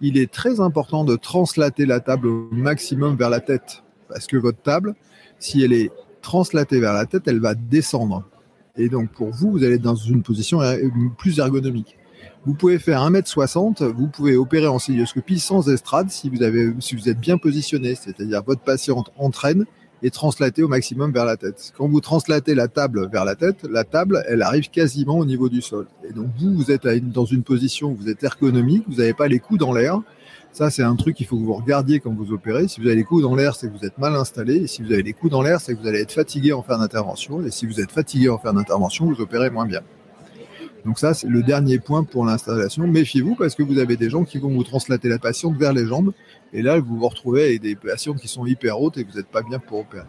il 0.00 0.16
est 0.16 0.32
très 0.32 0.60
important 0.60 1.04
de 1.04 1.16
translater 1.16 1.84
la 1.84 2.00
table 2.00 2.28
au 2.28 2.48
maximum 2.52 3.16
vers 3.16 3.28
la 3.28 3.40
tête. 3.40 3.82
Parce 4.08 4.26
que 4.26 4.38
votre 4.38 4.62
table, 4.62 4.94
si 5.38 5.62
elle 5.62 5.74
est 5.74 5.90
translatée 6.28 6.78
vers 6.78 6.92
la 6.92 7.06
tête, 7.06 7.22
elle 7.26 7.40
va 7.40 7.54
descendre. 7.54 8.22
Et 8.76 8.90
donc 8.90 9.10
pour 9.12 9.30
vous, 9.30 9.50
vous 9.50 9.64
allez 9.64 9.76
être 9.76 9.82
dans 9.82 9.94
une 9.94 10.22
position 10.22 10.60
plus 11.16 11.38
ergonomique. 11.38 11.96
Vous 12.44 12.52
pouvez 12.52 12.78
faire 12.78 13.00
1m60, 13.00 13.82
vous 13.84 14.08
pouvez 14.08 14.36
opérer 14.36 14.66
en 14.66 14.78
cilioscopie 14.78 15.38
sans 15.38 15.70
estrade 15.70 16.10
si 16.10 16.28
vous, 16.28 16.42
avez, 16.42 16.74
si 16.80 16.94
vous 16.96 17.08
êtes 17.08 17.18
bien 17.18 17.38
positionné, 17.38 17.94
c'est-à-dire 17.94 18.42
votre 18.44 18.60
patiente 18.60 19.10
entraîne 19.16 19.64
et 20.02 20.10
translatée 20.10 20.62
au 20.62 20.68
maximum 20.68 21.12
vers 21.12 21.24
la 21.24 21.38
tête. 21.38 21.72
Quand 21.76 21.88
vous 21.88 22.00
translatez 22.00 22.54
la 22.54 22.68
table 22.68 23.08
vers 23.10 23.24
la 23.24 23.34
tête, 23.34 23.64
la 23.64 23.84
table, 23.84 24.22
elle 24.28 24.42
arrive 24.42 24.68
quasiment 24.68 25.18
au 25.18 25.24
niveau 25.24 25.48
du 25.48 25.62
sol. 25.62 25.86
Et 26.08 26.12
donc 26.12 26.28
vous, 26.38 26.54
vous 26.54 26.70
êtes 26.70 26.86
dans 27.10 27.24
une 27.24 27.42
position 27.42 27.94
vous 27.94 28.10
êtes 28.10 28.22
ergonomique, 28.22 28.84
vous 28.86 28.96
n'avez 28.96 29.14
pas 29.14 29.28
les 29.28 29.38
coups 29.38 29.58
dans 29.58 29.72
l'air, 29.72 30.02
ça, 30.52 30.70
c'est 30.70 30.82
un 30.82 30.96
truc 30.96 31.16
qu'il 31.16 31.26
faut 31.26 31.36
que 31.36 31.44
vous 31.44 31.54
regardiez 31.54 32.00
quand 32.00 32.12
vous 32.12 32.32
opérez. 32.32 32.68
Si 32.68 32.80
vous 32.80 32.86
avez 32.86 32.96
les 32.96 33.04
coups 33.04 33.22
dans 33.22 33.34
l'air, 33.34 33.54
c'est 33.54 33.68
que 33.68 33.78
vous 33.78 33.84
êtes 33.84 33.98
mal 33.98 34.14
installé. 34.16 34.56
Et 34.56 34.66
si 34.66 34.82
vous 34.82 34.92
avez 34.92 35.02
les 35.02 35.12
coups 35.12 35.30
dans 35.30 35.42
l'air, 35.42 35.60
c'est 35.60 35.74
que 35.74 35.80
vous 35.80 35.86
allez 35.86 36.00
être 36.00 36.12
fatigué 36.12 36.52
en 36.52 36.62
faire 36.62 36.78
d'intervention. 36.78 37.44
Et 37.44 37.50
si 37.50 37.66
vous 37.66 37.80
êtes 37.80 37.92
fatigué 37.92 38.28
en 38.28 38.38
faire 38.38 38.54
d'intervention, 38.54 39.06
vous 39.06 39.20
opérez 39.20 39.50
moins 39.50 39.66
bien. 39.66 39.82
Donc 40.84 40.98
ça, 40.98 41.14
c'est 41.14 41.28
le 41.28 41.42
dernier 41.42 41.78
point 41.78 42.02
pour 42.02 42.24
l'installation. 42.24 42.86
Méfiez-vous 42.86 43.34
parce 43.34 43.54
que 43.54 43.62
vous 43.62 43.78
avez 43.78 43.96
des 43.96 44.10
gens 44.10 44.24
qui 44.24 44.38
vont 44.38 44.48
vous 44.48 44.64
translater 44.64 45.08
la 45.08 45.18
patiente 45.18 45.56
vers 45.56 45.72
les 45.72 45.86
jambes. 45.86 46.12
Et 46.52 46.62
là, 46.62 46.78
vous 46.80 46.96
vous 46.96 47.08
retrouvez 47.08 47.44
avec 47.44 47.60
des 47.60 47.76
patientes 47.76 48.18
qui 48.18 48.28
sont 48.28 48.46
hyper 48.46 48.80
hautes 48.80 48.96
et 48.96 49.04
vous 49.04 49.16
n'êtes 49.16 49.28
pas 49.28 49.42
bien 49.42 49.58
pour 49.58 49.80
opérer. 49.80 50.06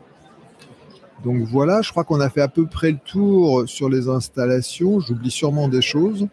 Donc 1.23 1.43
voilà, 1.43 1.81
je 1.81 1.91
crois 1.91 2.05
qu'on 2.05 2.21
a 2.21 2.29
fait 2.29 2.41
à 2.41 2.47
peu 2.47 2.65
près 2.65 2.91
le 2.91 2.99
tour 3.03 3.63
sur 3.67 3.89
les 3.89 4.07
installations. 4.07 4.99
J'oublie 4.99 5.31
sûrement 5.31 5.67
des 5.67 5.81
choses. 5.81 6.27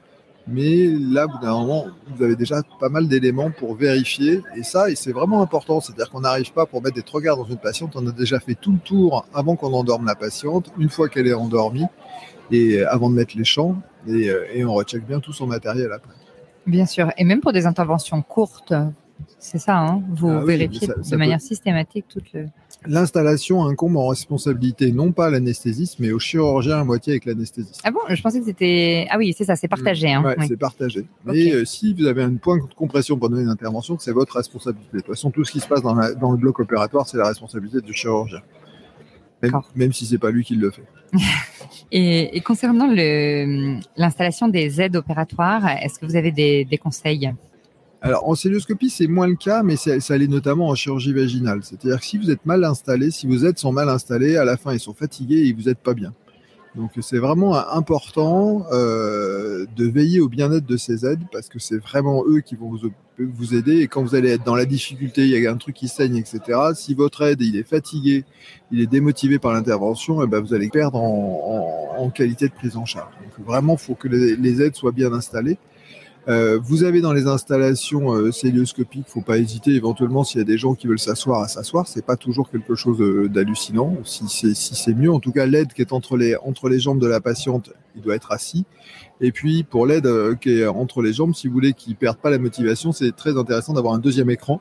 Mais 0.49 0.87
là, 0.87 1.27
vous 1.27 2.23
avez 2.23 2.37
déjà 2.37 2.63
pas 2.79 2.89
mal 2.89 3.09
d'éléments 3.09 3.51
pour 3.51 3.75
vérifier. 3.75 4.43
Et 4.57 4.63
ça, 4.63 4.89
et 4.91 4.95
c'est 4.95 5.13
vraiment 5.13 5.43
important. 5.43 5.81
C'est-à-dire 5.81 6.09
qu'on 6.11 6.21
n'arrive 6.21 6.53
pas 6.53 6.67
pour 6.67 6.83
mettre 6.83 6.95
des 6.95 7.05
regards 7.11 7.37
dans 7.37 7.45
une 7.45 7.57
patiente. 7.57 7.97
On 7.97 8.07
a 8.07 8.13
déjà 8.13 8.39
fait 8.39 8.55
tout 8.55 8.73
le 8.73 8.79
tour 8.79 9.27
avant 9.35 9.57
qu'on 9.57 9.73
endorme 9.73 10.07
la 10.07 10.15
patiente, 10.15 10.71
une 10.79 10.89
fois 10.89 11.09
qu'elle 11.09 11.27
est 11.27 11.35
endormie, 11.35 11.87
et 12.53 12.79
euh, 12.79 12.93
avant 12.93 13.11
de 13.11 13.17
mettre 13.17 13.37
les 13.37 13.45
champs. 13.45 13.77
Et, 14.07 14.31
euh, 14.31 14.47
et 14.55 14.65
on 14.65 14.75
recheck 14.75 15.05
bien 15.05 15.19
tout 15.19 15.33
son 15.33 15.49
matériel 15.49 15.91
après. 15.93 16.15
Bien 16.65 16.87
sûr. 16.87 17.11
Et 17.17 17.25
même 17.25 17.41
pour 17.41 17.53
des 17.53 17.67
interventions 17.67 18.23
courtes, 18.23 18.73
c'est 19.39 19.59
ça, 19.59 19.79
hein 19.79 20.03
vous 20.11 20.29
ah 20.29 20.45
vérifiez 20.45 20.89
de 20.89 21.17
manière 21.17 21.41
systématique 21.41 22.07
toute 22.09 22.33
le... 22.33 22.47
L'installation 22.89 23.65
incombe 23.65 23.97
en 23.97 24.09
responsabilité 24.09 24.93
non 24.93 25.13
pas 25.13 25.27
à 25.27 25.31
l'anesthésiste, 25.31 25.99
mais 25.99 26.13
au 26.13 26.19
chirurgien 26.19 26.81
à 26.81 26.85
moitié 26.85 27.15
avec 27.15 27.25
l'anesthésiste. 27.25 27.81
Ah 27.85 27.91
bon? 27.91 28.01
Je 28.09 28.21
pensais 28.23 28.39
que 28.39 28.45
c'était. 28.45 29.07
Ah 29.11 29.19
oui, 29.19 29.35
c'est 29.37 29.45
ça, 29.45 29.57
c'est 29.57 29.67
partagé. 29.67 30.13
Hein. 30.13 30.23
oui. 30.39 30.45
c'est 30.47 30.57
partagé. 30.57 31.07
Mais 31.25 31.53
euh, 31.53 31.65
si 31.65 31.95
vous 31.95 32.07
avez 32.07 32.23
un 32.23 32.35
point 32.37 32.59
de 32.59 32.75
compression 32.75 33.19
pour 33.19 33.29
donner 33.29 33.43
une 33.43 33.49
intervention, 33.49 33.99
c'est 33.99 34.13
votre 34.13 34.37
responsabilité. 34.37 34.89
De 34.93 34.99
toute 35.01 35.09
façon, 35.09 35.31
tout 35.31 35.45
ce 35.45 35.53
qui 35.53 35.61
se 35.61 35.67
passe 35.67 35.83
dans, 35.83 35.95
dans 35.95 36.31
le 36.31 36.37
bloc 36.37 36.61
opératoire, 36.61 37.09
c'est 37.09 37.17
la 37.17 37.27
responsabilité 37.27 37.81
du 37.81 37.93
chirurgien. 37.93 38.43
Même, 39.43 39.61
même 39.75 39.93
si 39.93 40.07
c'est 40.07 40.19
pas 40.19 40.31
lui 40.31 40.45
qui 40.45 40.55
le 40.55 40.71
fait. 40.71 40.85
et, 41.93 42.37
et, 42.37 42.41
concernant 42.41 42.87
l'installation 43.97 44.49
des 44.49 44.81
aides 44.81 44.97
opératoires, 44.97 45.67
est-ce 45.83 45.99
que 45.99 46.07
vous 46.07 46.17
avez 46.17 46.31
des, 46.31 46.65
des 46.65 46.79
conseils? 46.79 47.33
Alors, 48.07 48.29
en 48.29 48.37
célioscopie, 48.37 48.89
c'est 48.89 49.09
moins 49.09 49.27
le 49.27 49.35
cas, 49.35 49.65
mais 49.65 49.75
ça 49.77 50.17
l'est 50.17 50.29
notamment 50.29 50.69
en 50.69 50.75
chirurgie 50.77 51.13
vaginale. 51.13 51.61
C'est-à-dire 51.63 51.99
que 51.99 52.07
si 52.07 52.19
vous 52.19 52.31
êtes 52.31 52.47
mal 52.47 52.63
installé, 52.63 53.11
si 53.11 53.27
vos 53.27 53.45
aides 53.45 53.59
sont 53.59 53.73
mal 53.73 53.89
installées, 53.89 54.37
à 54.37 54.45
la 54.45 54.57
fin, 54.57 54.73
ils 54.73 54.81
sont 54.81 54.95
fatigués 54.95 55.47
et 55.47 55.53
vous 55.53 55.63
n'êtes 55.63 55.81
pas 55.81 55.95
bien. 55.95 56.15
Donc, 56.77 56.93
c'est 57.01 57.19
vraiment 57.19 57.57
important 57.57 58.67
euh, 58.71 59.67
de 59.77 59.87
veiller 59.87 60.21
au 60.21 60.29
bien-être 60.29 60.67
de 60.67 60.77
ces 60.77 61.05
aides 61.05 61.23
parce 61.33 61.49
que 61.49 61.59
c'est 61.59 61.79
vraiment 61.79 62.23
eux 62.29 62.41
qui 62.41 62.55
vont 62.55 62.71
vous, 63.19 63.55
aider. 63.55 63.81
Et 63.81 63.89
quand 63.89 64.03
vous 64.03 64.15
allez 64.15 64.31
être 64.31 64.45
dans 64.45 64.55
la 64.55 64.67
difficulté, 64.67 65.23
il 65.23 65.31
y 65.31 65.47
a 65.47 65.51
un 65.51 65.57
truc 65.57 65.75
qui 65.75 65.89
saigne, 65.89 66.17
etc. 66.17 66.41
Si 66.75 66.95
votre 66.95 67.23
aide, 67.23 67.41
il 67.41 67.57
est 67.57 67.67
fatigué, 67.69 68.25
il 68.71 68.81
est 68.81 68.87
démotivé 68.87 69.41
par 69.41 69.53
l'intervention, 69.53 70.21
et 70.21 70.27
eh 70.27 70.29
ben 70.29 70.41
vous 70.41 70.55
allez 70.55 70.69
perdre 70.69 71.01
en, 71.03 72.11
qualité 72.15 72.47
de 72.47 72.53
prise 72.53 72.77
en 72.77 72.85
charge. 72.85 73.13
Donc, 73.21 73.47
vraiment, 73.47 73.77
faut 73.77 73.95
que 73.95 74.07
les 74.07 74.63
aides 74.63 74.77
soient 74.77 74.93
bien 74.93 75.13
installées. 75.13 75.59
Euh, 76.29 76.59
vous 76.61 76.83
avez 76.83 77.01
dans 77.01 77.13
les 77.13 77.29
installations 77.29 78.13
euh, 78.13 78.33
célioscopiques, 78.33 79.07
faut 79.09 79.21
pas 79.21 79.39
hésiter 79.39 79.73
éventuellement 79.73 80.25
s'il 80.25 80.39
y 80.39 80.43
a 80.43 80.45
des 80.45 80.59
gens 80.59 80.75
qui 80.75 80.89
veulent 80.89 80.99
s'asseoir 80.99 81.41
à 81.41 81.49
s'asseoir, 81.49 81.87
c'est 81.87 82.05
pas 82.05 82.17
toujours 82.17 82.51
quelque 82.51 82.75
chose 82.75 83.01
euh, 83.01 83.29
d'hallucinant. 83.29 83.97
Si 84.05 84.25
c'est 84.29 84.55
si 84.55 84.95
mieux, 84.95 85.13
en 85.13 85.21
tout 85.21 85.31
cas 85.31 85.47
l'aide 85.47 85.73
qui 85.73 85.83
est 85.83 85.93
entre 85.93 86.17
les 86.17 86.35
entre 86.37 86.69
les 86.69 86.81
jambes 86.81 86.99
de 86.99 87.07
la 87.07 87.21
patiente, 87.21 87.71
il 87.95 88.03
doit 88.03 88.17
être 88.17 88.33
assis. 88.33 88.65
Et 89.21 89.31
puis 89.31 89.63
pour 89.63 89.87
l'aide 89.87 90.07
euh, 90.07 90.35
qui 90.35 90.51
est 90.51 90.67
entre 90.67 91.01
les 91.01 91.13
jambes, 91.13 91.33
si 91.35 91.47
vous 91.47 91.55
voulez 91.55 91.75
qu'il 91.75 91.95
perde 91.95 92.19
pas 92.19 92.31
la 92.31 92.39
motivation, 92.39 92.91
c'est 92.91 93.15
très 93.15 93.39
intéressant 93.39 93.73
d'avoir 93.73 93.95
un 93.95 93.99
deuxième 93.99 94.31
écran 94.31 94.61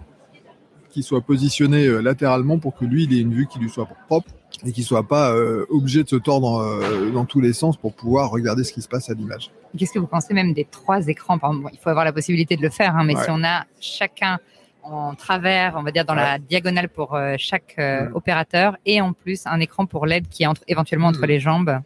qui 0.95 1.03
soit 1.03 1.19
positionné 1.19 2.01
latéralement 2.01 2.57
pour 2.57 2.73
que 2.73 2.85
lui 2.85 3.03
il 3.03 3.13
ait 3.13 3.19
une 3.19 3.33
vue 3.33 3.47
qui 3.47 3.59
lui 3.59 3.69
soit 3.69 3.85
propre 4.07 4.31
et 4.65 4.71
qu'il 4.71 4.85
soit 4.85 5.05
pas 5.05 5.33
euh, 5.33 5.65
obligé 5.69 6.03
de 6.03 6.07
se 6.07 6.15
tordre 6.15 6.59
euh, 6.59 7.11
dans 7.11 7.25
tous 7.25 7.41
les 7.41 7.51
sens 7.51 7.75
pour 7.75 7.93
pouvoir 7.93 8.29
regarder 8.29 8.63
ce 8.63 8.71
qui 8.71 8.81
se 8.81 8.87
passe 8.87 9.09
à 9.09 9.13
l'image. 9.13 9.51
Qu'est-ce 9.77 9.91
que 9.91 9.99
vous 9.99 10.07
pensez 10.07 10.33
même 10.33 10.53
des 10.53 10.63
trois 10.63 11.05
écrans? 11.07 11.37
Il 11.73 11.79
faut 11.79 11.89
avoir 11.89 12.05
la 12.05 12.13
possibilité 12.13 12.55
de 12.55 12.61
le 12.61 12.69
faire, 12.69 12.95
hein, 12.95 13.03
mais 13.03 13.15
si 13.15 13.29
on 13.29 13.43
a 13.43 13.65
chacun 13.81 14.39
en 14.83 15.15
travers, 15.15 15.75
on 15.75 15.83
va 15.83 15.91
dire 15.91 16.05
dans 16.05 16.13
la 16.13 16.39
diagonale 16.39 16.87
pour 16.87 17.13
euh, 17.13 17.35
chaque 17.37 17.77
opérateur, 18.13 18.77
et 18.85 19.01
en 19.01 19.11
plus 19.11 19.45
un 19.47 19.59
écran 19.59 19.85
pour 19.85 20.05
l'aide 20.05 20.29
qui 20.29 20.43
est 20.43 20.47
entre, 20.47 20.61
éventuellement 20.69 21.07
entre 21.07 21.25
les 21.25 21.41
jambes. 21.41 21.81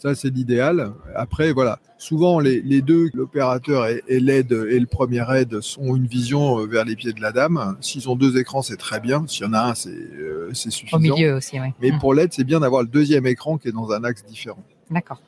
Ça, 0.00 0.14
c'est 0.14 0.30
l'idéal. 0.30 0.92
Après, 1.14 1.52
voilà. 1.52 1.78
Souvent, 1.98 2.40
les, 2.40 2.80
deux, 2.80 3.10
l'opérateur 3.12 3.86
et, 3.86 4.20
l'aide 4.20 4.52
et 4.52 4.80
le 4.80 4.86
premier 4.86 5.22
aide, 5.36 5.60
sont 5.60 5.94
une 5.94 6.06
vision 6.06 6.60
euh, 6.60 6.66
vers 6.66 6.86
les 6.86 6.96
pieds 6.96 7.12
de 7.12 7.20
la 7.20 7.32
dame. 7.32 7.76
S'ils 7.82 8.08
ont 8.08 8.16
deux 8.16 8.38
écrans, 8.38 8.62
c'est 8.62 8.78
très 8.78 9.00
bien. 9.00 9.26
S'il 9.26 9.44
y 9.44 9.48
en 9.48 9.52
a 9.52 9.60
un, 9.60 9.74
c'est 9.74 9.90
euh, 9.90 10.54
suffisant. 10.54 10.96
Au 10.96 11.00
milieu 11.00 11.34
aussi, 11.34 11.60
oui. 11.60 11.68
Mais 11.82 11.90
mmh. 11.90 11.98
pour 11.98 12.14
l'aide, 12.14 12.32
c'est 12.32 12.44
bien 12.44 12.60
d'avoir 12.60 12.80
le 12.80 12.88
deuxième 12.88 13.26
écran 13.26 13.58
qui 13.58 13.68
est 13.68 13.72
dans 13.72 13.90
un 13.90 14.02
axe 14.02 14.24
différent. 14.24 14.64
D'accord. 14.90 15.20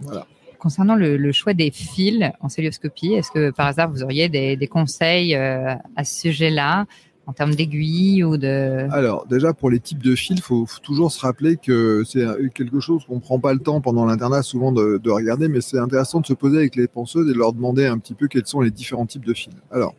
Voilà. 0.00 0.26
Concernant 0.58 0.96
le, 0.96 1.32
choix 1.32 1.54
des 1.54 1.70
fils 1.70 2.22
en 2.40 2.50
célioscopie, 2.50 3.14
est-ce 3.14 3.30
que 3.30 3.50
par 3.50 3.68
hasard 3.68 3.90
vous 3.90 4.02
auriez 4.02 4.28
des, 4.28 4.66
conseils 4.66 5.34
euh, 5.34 5.74
à 5.96 6.04
ce 6.04 6.20
sujet-là? 6.20 6.86
En 7.28 7.34
termes 7.34 7.54
d'aiguilles 7.54 8.24
ou 8.24 8.38
de 8.38 8.88
Alors 8.90 9.26
déjà 9.26 9.52
pour 9.52 9.68
les 9.68 9.80
types 9.80 10.02
de 10.02 10.14
fils, 10.14 10.38
il 10.38 10.42
faut, 10.42 10.66
toujours 10.82 11.12
se 11.12 11.20
rappeler 11.20 11.58
que 11.58 12.02
c'est 12.04 12.24
quelque 12.54 12.80
chose 12.80 13.04
qu'on 13.06 13.20
prend 13.20 13.38
pas 13.38 13.52
le 13.52 13.58
temps 13.58 13.82
pendant 13.82 14.06
l'internat 14.06 14.42
souvent 14.42 14.72
de, 14.72 15.10
regarder, 15.10 15.48
mais 15.48 15.60
c'est 15.60 15.78
intéressant 15.78 16.20
de 16.20 16.26
se 16.26 16.32
poser 16.32 16.56
avec 16.56 16.74
les 16.74 16.88
penseuses 16.88 17.28
et 17.28 17.34
de 17.34 17.38
leur 17.38 17.52
demander 17.52 17.84
un 17.84 17.98
petit 17.98 18.14
peu 18.14 18.28
quels 18.28 18.46
sont 18.46 18.62
les 18.62 18.70
différents 18.70 19.04
types 19.04 19.26
de 19.26 19.34
fils. 19.34 19.52
Alors 19.70 19.94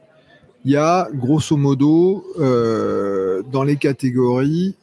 il 0.66 0.72
y 0.72 0.76
a 0.76 1.08
grosso 1.14 1.56
modo 1.56 2.26
euh, 2.40 3.44
dans 3.52 3.64
les 3.64 3.78
catégories 3.78 4.76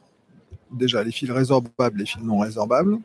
déjà 0.73 1.03
les 1.03 1.11
fils 1.11 1.31
résorbables, 1.33 1.99
les 1.99 2.07
fils 2.07 2.23
non 2.23 2.39
résorbables. 2.39 2.99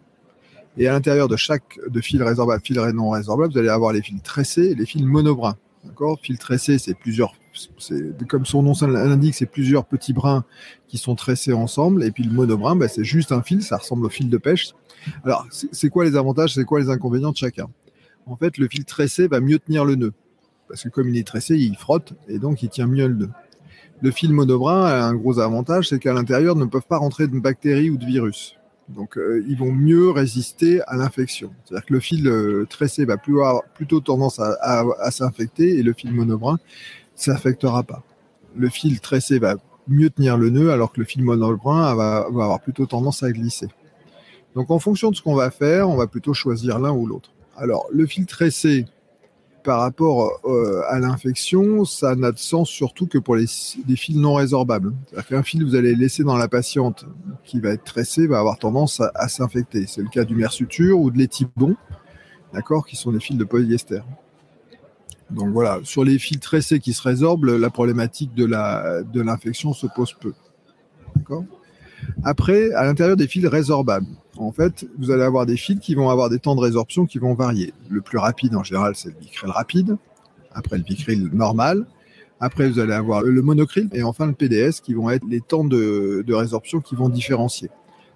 Et 0.78 0.88
à 0.88 0.94
l'intérieur 0.94 1.28
de 1.28 1.36
chaque 1.36 1.80
de 1.86 2.00
fil 2.00 2.22
résorbable, 2.22 2.62
fil 2.64 2.80
non 2.94 3.10
résorbable, 3.10 3.54
vous 3.54 3.60
allez 3.60 3.70
avoir 3.70 3.92
les 3.92 4.04
fils 4.04 4.22
tressés 4.22 4.68
et 4.68 4.76
les 4.76 4.86
fils 4.86 5.04
monobrins. 5.04 5.58
D'accord? 5.84 6.20
Fil 6.22 6.38
tressé, 6.38 6.78
c'est 6.78 6.94
plusieurs, 6.94 7.34
comme 8.28 8.46
son 8.46 8.64
nom 8.64 8.74
l'indique, 8.88 9.36
c'est 9.36 9.46
plusieurs 9.46 9.86
petits 9.86 10.14
brins 10.14 10.46
qui 10.88 10.98
sont 10.98 11.16
tressés 11.16 11.54
ensemble. 11.54 12.04
Et 12.04 12.12
puis 12.12 12.24
le 12.24 12.32
monobrin, 12.32 12.76
bah, 12.76 12.88
c'est 12.88 13.04
juste 13.04 13.32
un 13.32 13.42
fil, 13.42 13.62
ça 13.62 13.78
ressemble 13.78 14.06
au 14.06 14.10
fil 14.10 14.30
de 14.30 14.38
pêche. 14.38 14.74
Alors, 15.24 15.48
c'est 15.50 15.90
quoi 15.90 16.06
les 16.06 16.16
avantages, 16.16 16.54
c'est 16.54 16.64
quoi 16.64 16.80
les 16.80 16.90
inconvénients 16.90 17.32
de 17.32 17.38
chacun? 17.38 17.68
En 18.26 18.36
fait, 18.38 18.58
le 18.58 18.68
fil 18.68 18.86
tressé 18.86 19.28
va 19.28 19.40
mieux 19.40 19.60
tenir 19.60 19.86
le 19.86 19.96
nœud. 19.96 20.14
Parce 20.68 20.84
que 20.84 20.90
comme 20.90 21.10
il 21.10 21.18
est 21.18 21.28
tressé, 21.28 21.58
il 21.58 21.76
frotte 21.76 22.14
et 22.28 22.40
donc 22.40 22.64
il 22.64 22.70
tient 22.70 22.88
mieux 22.88 23.08
le 23.08 23.16
nœud. 23.16 23.30
Le 24.02 24.12
fil 24.12 24.34
monobrin 24.34 24.86
a 24.86 25.04
un 25.04 25.14
gros 25.14 25.40
avantage, 25.40 25.90
c'est 25.90 26.00
qu'à 26.00 26.14
l'intérieur 26.14 26.56
ne 26.56 26.66
peuvent 26.66 26.88
pas 26.88 26.98
rentrer 26.98 27.28
de 27.28 27.40
bactéries 27.40 27.90
ou 27.90 27.98
de 27.98 28.06
virus. 28.06 28.58
Donc, 28.90 29.18
euh, 29.18 29.44
ils 29.48 29.58
vont 29.58 29.72
mieux 29.72 30.10
résister 30.10 30.82
à 30.88 30.96
l'infection. 30.98 31.52
C'est-à-dire 31.64 31.86
que 31.86 31.94
le 31.94 32.00
fil 32.00 32.28
euh, 32.28 32.66
tressé 32.70 33.06
va 33.06 33.16
avoir, 33.16 33.64
plutôt 33.76 34.00
tendance 34.00 34.40
à, 34.40 35.12
s'infecter 35.12 35.78
et 35.78 35.84
le 35.84 35.94
fil 35.94 36.12
monobrin 36.14 36.58
s'affectera 37.22 37.84
pas. 37.84 38.04
Le 38.56 38.70
fil 38.70 39.00
tressé 39.00 39.40
va 39.40 39.56
mieux 39.88 40.10
tenir 40.10 40.38
le 40.38 40.50
nœud 40.50 40.72
alors 40.72 40.92
que 40.92 41.00
le 41.00 41.06
fil 41.06 41.24
monobrin 41.24 41.96
va, 41.96 42.28
va 42.32 42.44
avoir 42.44 42.60
plutôt 42.60 42.86
tendance 42.86 43.24
à 43.24 43.32
glisser. 43.32 43.68
Donc, 44.56 44.70
en 44.70 44.80
fonction 44.80 45.12
de 45.12 45.16
ce 45.16 45.22
qu'on 45.22 45.36
va 45.36 45.50
faire, 45.50 45.90
on 45.90 45.96
va 45.96 46.08
plutôt 46.08 46.34
choisir 46.34 46.80
l'un 46.80 46.92
ou 46.92 47.06
l'autre. 47.06 47.32
Alors, 47.56 47.88
le 47.92 48.06
fil 48.06 48.26
tressé, 48.26 48.86
par 49.64 49.80
rapport 49.80 50.40
euh, 50.46 50.82
à 50.90 51.00
l'infection, 51.00 51.86
ça 51.86 52.16
n'a 52.16 52.32
de 52.32 52.38
sens 52.38 52.70
surtout 52.70 53.08
que 53.08 53.18
pour 53.18 53.36
les, 53.36 53.48
fils 53.48 54.16
non 54.16 54.34
résorbables. 54.34 54.94
C'est-à-dire 55.06 55.28
qu'un 55.28 55.44
fil 55.44 55.62
que 55.62 55.66
vous 55.66 55.76
allez 55.76 55.96
laisser 55.96 56.24
dans 56.24 56.38
la 56.38 56.48
patiente 56.48 57.06
qui 57.44 57.60
va 57.60 57.70
être 57.70 57.84
tressé 57.84 58.28
va 58.28 58.40
avoir 58.40 58.58
tendance 58.58 59.02
à, 59.16 59.28
s'infecter. 59.28 59.86
C'est 59.88 60.02
le 60.02 60.10
cas 60.10 60.24
du 60.24 60.36
mersuture 60.36 61.00
ou 61.00 61.12
de 61.12 61.18
l'étibon, 61.18 61.76
d'accord, 62.54 62.86
qui 62.86 62.96
sont 62.96 63.12
des 63.12 63.20
fils 63.20 63.38
de 63.38 63.44
polyester. 63.44 64.02
Donc 65.32 65.50
voilà, 65.50 65.80
sur 65.84 66.04
les 66.04 66.20
fils 66.20 66.40
tressés 66.40 66.80
qui 66.80 66.94
se 66.94 67.02
résorbent, 67.02 67.46
la 67.46 67.70
problématique 67.70 68.34
de 68.34 69.22
l'infection 69.22 69.74
se 69.74 69.88
pose 69.88 70.14
peu. 70.14 70.34
Après, 72.24 72.72
à 72.74 72.84
l'intérieur 72.84 73.16
des 73.16 73.28
fils 73.28 73.46
résorbables, 73.46 74.08
en 74.38 74.52
fait, 74.52 74.88
vous 74.98 75.12
allez 75.12 75.24
avoir 75.24 75.46
des 75.46 75.58
fils 75.58 75.80
qui 75.80 75.96
vont 75.96 76.10
avoir 76.10 76.30
des 76.30 76.40
temps 76.40 76.56
de 76.56 76.62
résorption 76.62 77.06
qui 77.06 77.20
vont 77.20 77.34
varier. 77.34 77.74
Le 77.90 78.02
plus 78.02 78.18
rapide, 78.18 78.56
en 78.56 78.64
général, 78.64 78.96
c'est 78.96 79.10
le 79.10 79.20
vicryl 79.20 79.52
rapide. 79.52 79.98
Après, 80.54 80.78
le 80.78 80.84
vicryl 80.84 81.30
normal. 81.32 81.86
Après, 82.40 82.70
vous 82.70 82.80
allez 82.80 82.94
avoir 82.94 83.22
le 83.22 83.42
monocryl 83.42 83.88
et 83.94 84.02
enfin 84.02 84.26
le 84.26 84.34
PDS 84.34 84.82
qui 84.84 84.94
vont 84.94 85.10
être 85.12 85.26
les 85.30 85.42
temps 85.42 85.64
de, 85.64 86.26
résorption 86.34 86.82
qui 86.82 86.96
vont 86.96 87.10
différencier. 87.10 87.70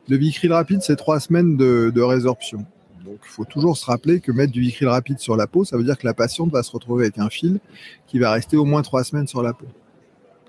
Le 0.10 0.18
vicryl 0.18 0.52
rapide, 0.52 0.82
c'est 0.82 0.96
trois 0.96 1.20
semaines 1.20 1.58
de, 1.58 2.02
résorption. 2.02 2.66
Donc, 3.06 3.20
il 3.24 3.30
faut 3.30 3.46
toujours 3.46 3.78
se 3.78 3.86
rappeler 3.86 4.20
que 4.20 4.32
mettre 4.32 4.52
du 4.52 4.62
vicryl 4.62 4.88
rapide 4.88 5.20
sur 5.20 5.36
la 5.36 5.48
peau, 5.48 5.64
ça 5.64 5.78
veut 5.78 5.84
dire 5.84 5.98
que 5.98 6.08
la 6.08 6.14
patiente 6.14 6.52
va 6.52 6.64
se 6.64 6.72
retrouver 6.72 7.06
avec 7.06 7.20
un 7.20 7.30
fil 7.30 7.60
qui 8.08 8.20
va 8.20 8.32
rester 8.32 8.58
au 8.58 8.66
moins 8.66 8.82
trois 8.82 9.04
semaines 9.04 9.28
sur 9.28 9.44
la 9.44 9.54
peau. 9.54 9.68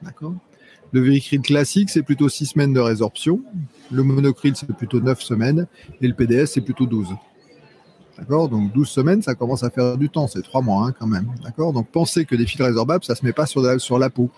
D'accord? 0.02 0.34
Le 0.92 1.00
vicryl 1.00 1.42
classique, 1.42 1.90
c'est 1.90 2.02
plutôt 2.02 2.28
6 2.28 2.46
semaines 2.46 2.72
de 2.72 2.80
résorption. 2.80 3.42
Le 3.90 4.02
monocryl, 4.02 4.56
c'est 4.56 4.72
plutôt 4.72 5.00
9 5.00 5.20
semaines. 5.20 5.66
Et 6.00 6.08
le 6.08 6.14
PDS, 6.14 6.46
c'est 6.46 6.60
plutôt 6.60 6.86
12. 6.86 7.08
D'accord? 8.18 8.48
Donc 8.48 8.72
12 8.72 8.88
semaines, 8.88 9.22
ça 9.22 9.34
commence 9.34 9.62
à 9.62 9.70
faire 9.70 9.98
du 9.98 10.08
temps. 10.08 10.26
C'est 10.26 10.42
3 10.42 10.62
mois 10.62 10.86
hein, 10.86 10.94
quand 10.98 11.06
même. 11.06 11.28
D'accord? 11.42 11.72
Donc 11.72 11.88
pensez 11.90 12.24
que 12.24 12.34
des 12.34 12.46
fils 12.46 12.62
résorbables, 12.62 13.04
ça 13.04 13.12
ne 13.12 13.18
se 13.18 13.24
met 13.24 13.32
pas 13.32 13.46
sur 13.46 13.60
la, 13.60 13.78
sur 13.78 13.98
la 13.98 14.08
peau. 14.08 14.30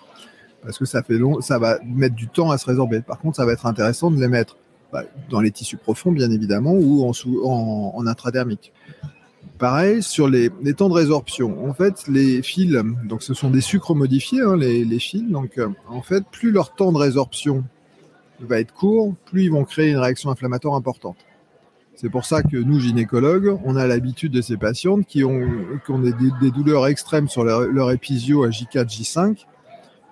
Parce 0.63 0.79
que 0.79 0.85
ça, 0.85 1.03
fait 1.03 1.19
long, 1.19 1.41
ça 1.41 1.59
va 1.59 1.79
mettre 1.85 2.17
du 2.17 2.29
temps 2.29 2.51
à 2.51 2.59
se 2.59 2.67
résorber. 2.67 3.01
Par 3.01 3.21
contre, 3.21 3.37
ça 3.37 3.47
va 3.47 3.53
être 3.53 3.67
intéressant 3.67 4.11
de 4.11 4.21
les 4.21 4.29
mettre 4.29 4.57
bah, 4.93 5.05
dans 5.31 5.41
les 5.41 5.51
tissus 5.51 5.77
profonds, 5.77 6.13
bien 6.13 6.31
évidemment, 6.31 6.73
ou 6.73 7.05
en, 7.05 7.13
en, 7.45 7.93
en 7.95 8.07
intradermique. 8.07 8.73
Pareil 9.59 10.05
sur 10.05 10.29
les, 10.29 10.51
temps 10.77 10.89
de 10.89 10.95
résorption. 10.95 11.69
En 11.69 11.75
fait, 11.75 12.07
les 12.07 12.43
fils, 12.43 12.73
donc 13.05 13.23
ce 13.23 13.35
sont 13.35 13.51
des 13.51 13.61
sucres 13.61 13.95
modifiés, 13.95 14.41
hein, 14.41 14.57
les, 14.57 14.99
fils. 15.01 15.29
Donc, 15.29 15.59
euh, 15.59 15.69
en 15.89 16.01
fait, 16.01 16.25
plus 16.31 16.53
leur 16.53 16.75
temps 16.75 16.93
de 16.93 16.99
résorption 16.99 17.65
va 18.41 18.61
être 18.61 18.73
court, 18.73 19.15
plus 19.27 19.45
ils 19.45 19.51
vont 19.51 19.65
créer 19.65 19.91
une 19.91 19.99
réaction 19.99 20.31
inflammatoire 20.31 20.77
importante. 20.77 21.17
C'est 21.97 22.09
pour 22.09 22.25
ça 22.25 22.45
que 22.45 22.57
nous, 22.57 22.79
gynécologues, 22.79 23.59
on 23.65 23.75
a 23.75 23.89
l'habitude 23.89 24.31
de 24.31 24.41
ces 24.41 24.57
patientes 24.57 25.05
qui 25.07 25.25
ont, 25.25 25.41
des, 25.89 26.51
douleurs 26.53 26.87
extrêmes 26.87 27.29
sur 27.29 27.43
leur, 27.43 27.63
leur 27.63 27.91
épisio 27.91 28.45
à 28.45 28.51
J4, 28.51 28.87
J5, 28.87 29.45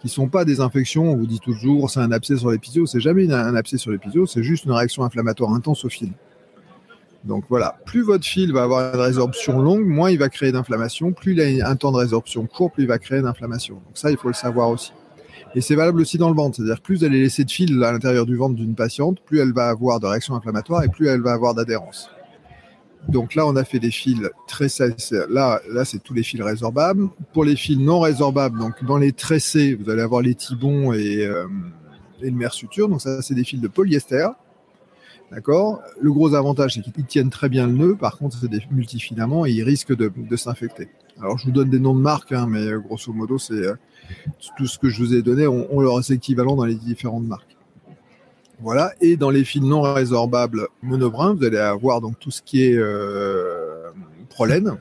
qui 0.00 0.08
sont 0.08 0.28
pas 0.28 0.44
des 0.44 0.60
infections. 0.60 1.10
On 1.10 1.16
vous 1.16 1.26
dit 1.26 1.40
toujours 1.40 1.90
c'est 1.90 2.00
un 2.00 2.12
abcès 2.12 2.36
sur 2.36 2.50
l'épisio, 2.50 2.86
c'est 2.86 3.00
jamais 3.00 3.30
un 3.32 3.54
abcès 3.54 3.78
sur 3.78 3.90
l'épisio, 3.90 4.26
c'est 4.26 4.42
juste 4.42 4.64
une 4.64 4.72
réaction 4.72 5.04
inflammatoire 5.04 5.52
intense 5.52 5.84
au 5.84 5.88
fil. 5.88 6.12
Donc 7.26 7.44
voilà, 7.48 7.76
plus 7.84 8.02
votre 8.02 8.24
fil 8.24 8.52
va 8.52 8.62
avoir 8.62 8.94
une 8.94 9.00
résorption 9.00 9.60
longue, 9.60 9.84
moins 9.84 10.10
il 10.10 10.18
va 10.18 10.28
créer 10.28 10.52
d'inflammation. 10.52 11.12
Plus 11.12 11.32
il 11.32 11.62
a 11.62 11.68
un 11.68 11.76
temps 11.76 11.90
de 11.90 11.96
résorption 11.96 12.46
court, 12.46 12.70
plus 12.70 12.84
il 12.84 12.88
va 12.88 12.98
créer 12.98 13.20
d'inflammation. 13.20 13.74
Donc 13.74 13.94
ça, 13.94 14.12
il 14.12 14.16
faut 14.16 14.28
le 14.28 14.34
savoir 14.34 14.70
aussi. 14.70 14.92
Et 15.56 15.60
c'est 15.60 15.74
valable 15.74 16.00
aussi 16.00 16.18
dans 16.18 16.28
le 16.28 16.36
ventre. 16.36 16.56
C'est-à-dire 16.56 16.80
plus 16.80 16.98
vous 16.98 17.04
allez 17.04 17.20
laisser 17.20 17.44
de 17.44 17.50
fil 17.50 17.82
à 17.82 17.90
l'intérieur 17.90 18.26
du 18.26 18.36
ventre 18.36 18.54
d'une 18.54 18.74
patiente, 18.74 19.18
plus 19.24 19.40
elle 19.40 19.52
va 19.52 19.68
avoir 19.68 19.98
de 19.98 20.06
réaction 20.06 20.36
inflammatoire 20.36 20.84
et 20.84 20.88
plus 20.88 21.08
elle 21.08 21.22
va 21.22 21.32
avoir 21.32 21.54
d'adhérence. 21.54 22.10
Donc 23.08 23.34
là, 23.34 23.46
on 23.46 23.54
a 23.56 23.64
fait 23.64 23.78
des 23.78 23.90
fils 23.90 24.20
très 24.48 24.66
Là, 25.28 25.60
là 25.70 25.84
c'est 25.84 26.02
tous 26.02 26.14
les 26.14 26.22
fils 26.22 26.42
résorbables. 26.42 27.08
Pour 27.32 27.44
les 27.44 27.56
fils 27.56 27.78
non 27.78 28.00
résorbables, 28.00 28.58
donc 28.58 28.84
dans 28.84 28.98
les 28.98 29.12
tressés, 29.12 29.74
vous 29.74 29.90
allez 29.90 30.02
avoir 30.02 30.22
les 30.22 30.34
tibons 30.34 30.92
et, 30.92 31.24
euh, 31.24 31.46
et 32.20 32.30
le 32.30 32.36
mersuture. 32.36 32.88
Donc 32.88 33.00
ça, 33.00 33.22
c'est 33.22 33.34
des 33.34 33.44
fils 33.44 33.60
de 33.60 33.68
polyester. 33.68 34.28
D'accord? 35.30 35.82
Le 36.00 36.12
gros 36.12 36.34
avantage, 36.34 36.74
c'est 36.74 36.82
qu'ils 36.82 37.04
tiennent 37.04 37.30
très 37.30 37.48
bien 37.48 37.66
le 37.66 37.72
nœud. 37.72 37.96
Par 37.96 38.16
contre, 38.16 38.38
c'est 38.40 38.48
des 38.48 38.62
multifilaments 38.70 39.44
et 39.44 39.50
ils 39.50 39.62
risquent 39.62 39.96
de, 39.96 40.36
s'infecter. 40.36 40.88
Alors, 41.20 41.38
je 41.38 41.46
vous 41.46 41.52
donne 41.52 41.70
des 41.70 41.80
noms 41.80 41.94
de 41.94 42.00
marques, 42.00 42.32
hein, 42.32 42.46
mais 42.48 42.66
euh, 42.66 42.78
grosso 42.78 43.12
modo, 43.12 43.38
c'est 43.38 43.54
euh, 43.54 43.74
tout 44.56 44.66
ce 44.66 44.78
que 44.78 44.88
je 44.88 44.98
vous 45.02 45.14
ai 45.14 45.22
donné. 45.22 45.46
On, 45.46 45.80
leur 45.80 45.98
est 45.98 46.10
équivalent 46.10 46.56
dans 46.56 46.64
les 46.64 46.74
différentes 46.74 47.24
marques. 47.24 47.55
Voilà. 48.60 48.92
Et 49.00 49.16
dans 49.16 49.30
les 49.30 49.44
fils 49.44 49.62
non 49.62 49.82
résorbables 49.82 50.68
monobrins, 50.82 51.34
vous 51.34 51.44
allez 51.44 51.58
avoir 51.58 52.00
donc 52.00 52.18
tout 52.18 52.30
ce 52.30 52.42
qui 52.42 52.62
est 52.62 52.76
euh, 52.76 53.90
prolène. 54.28 54.78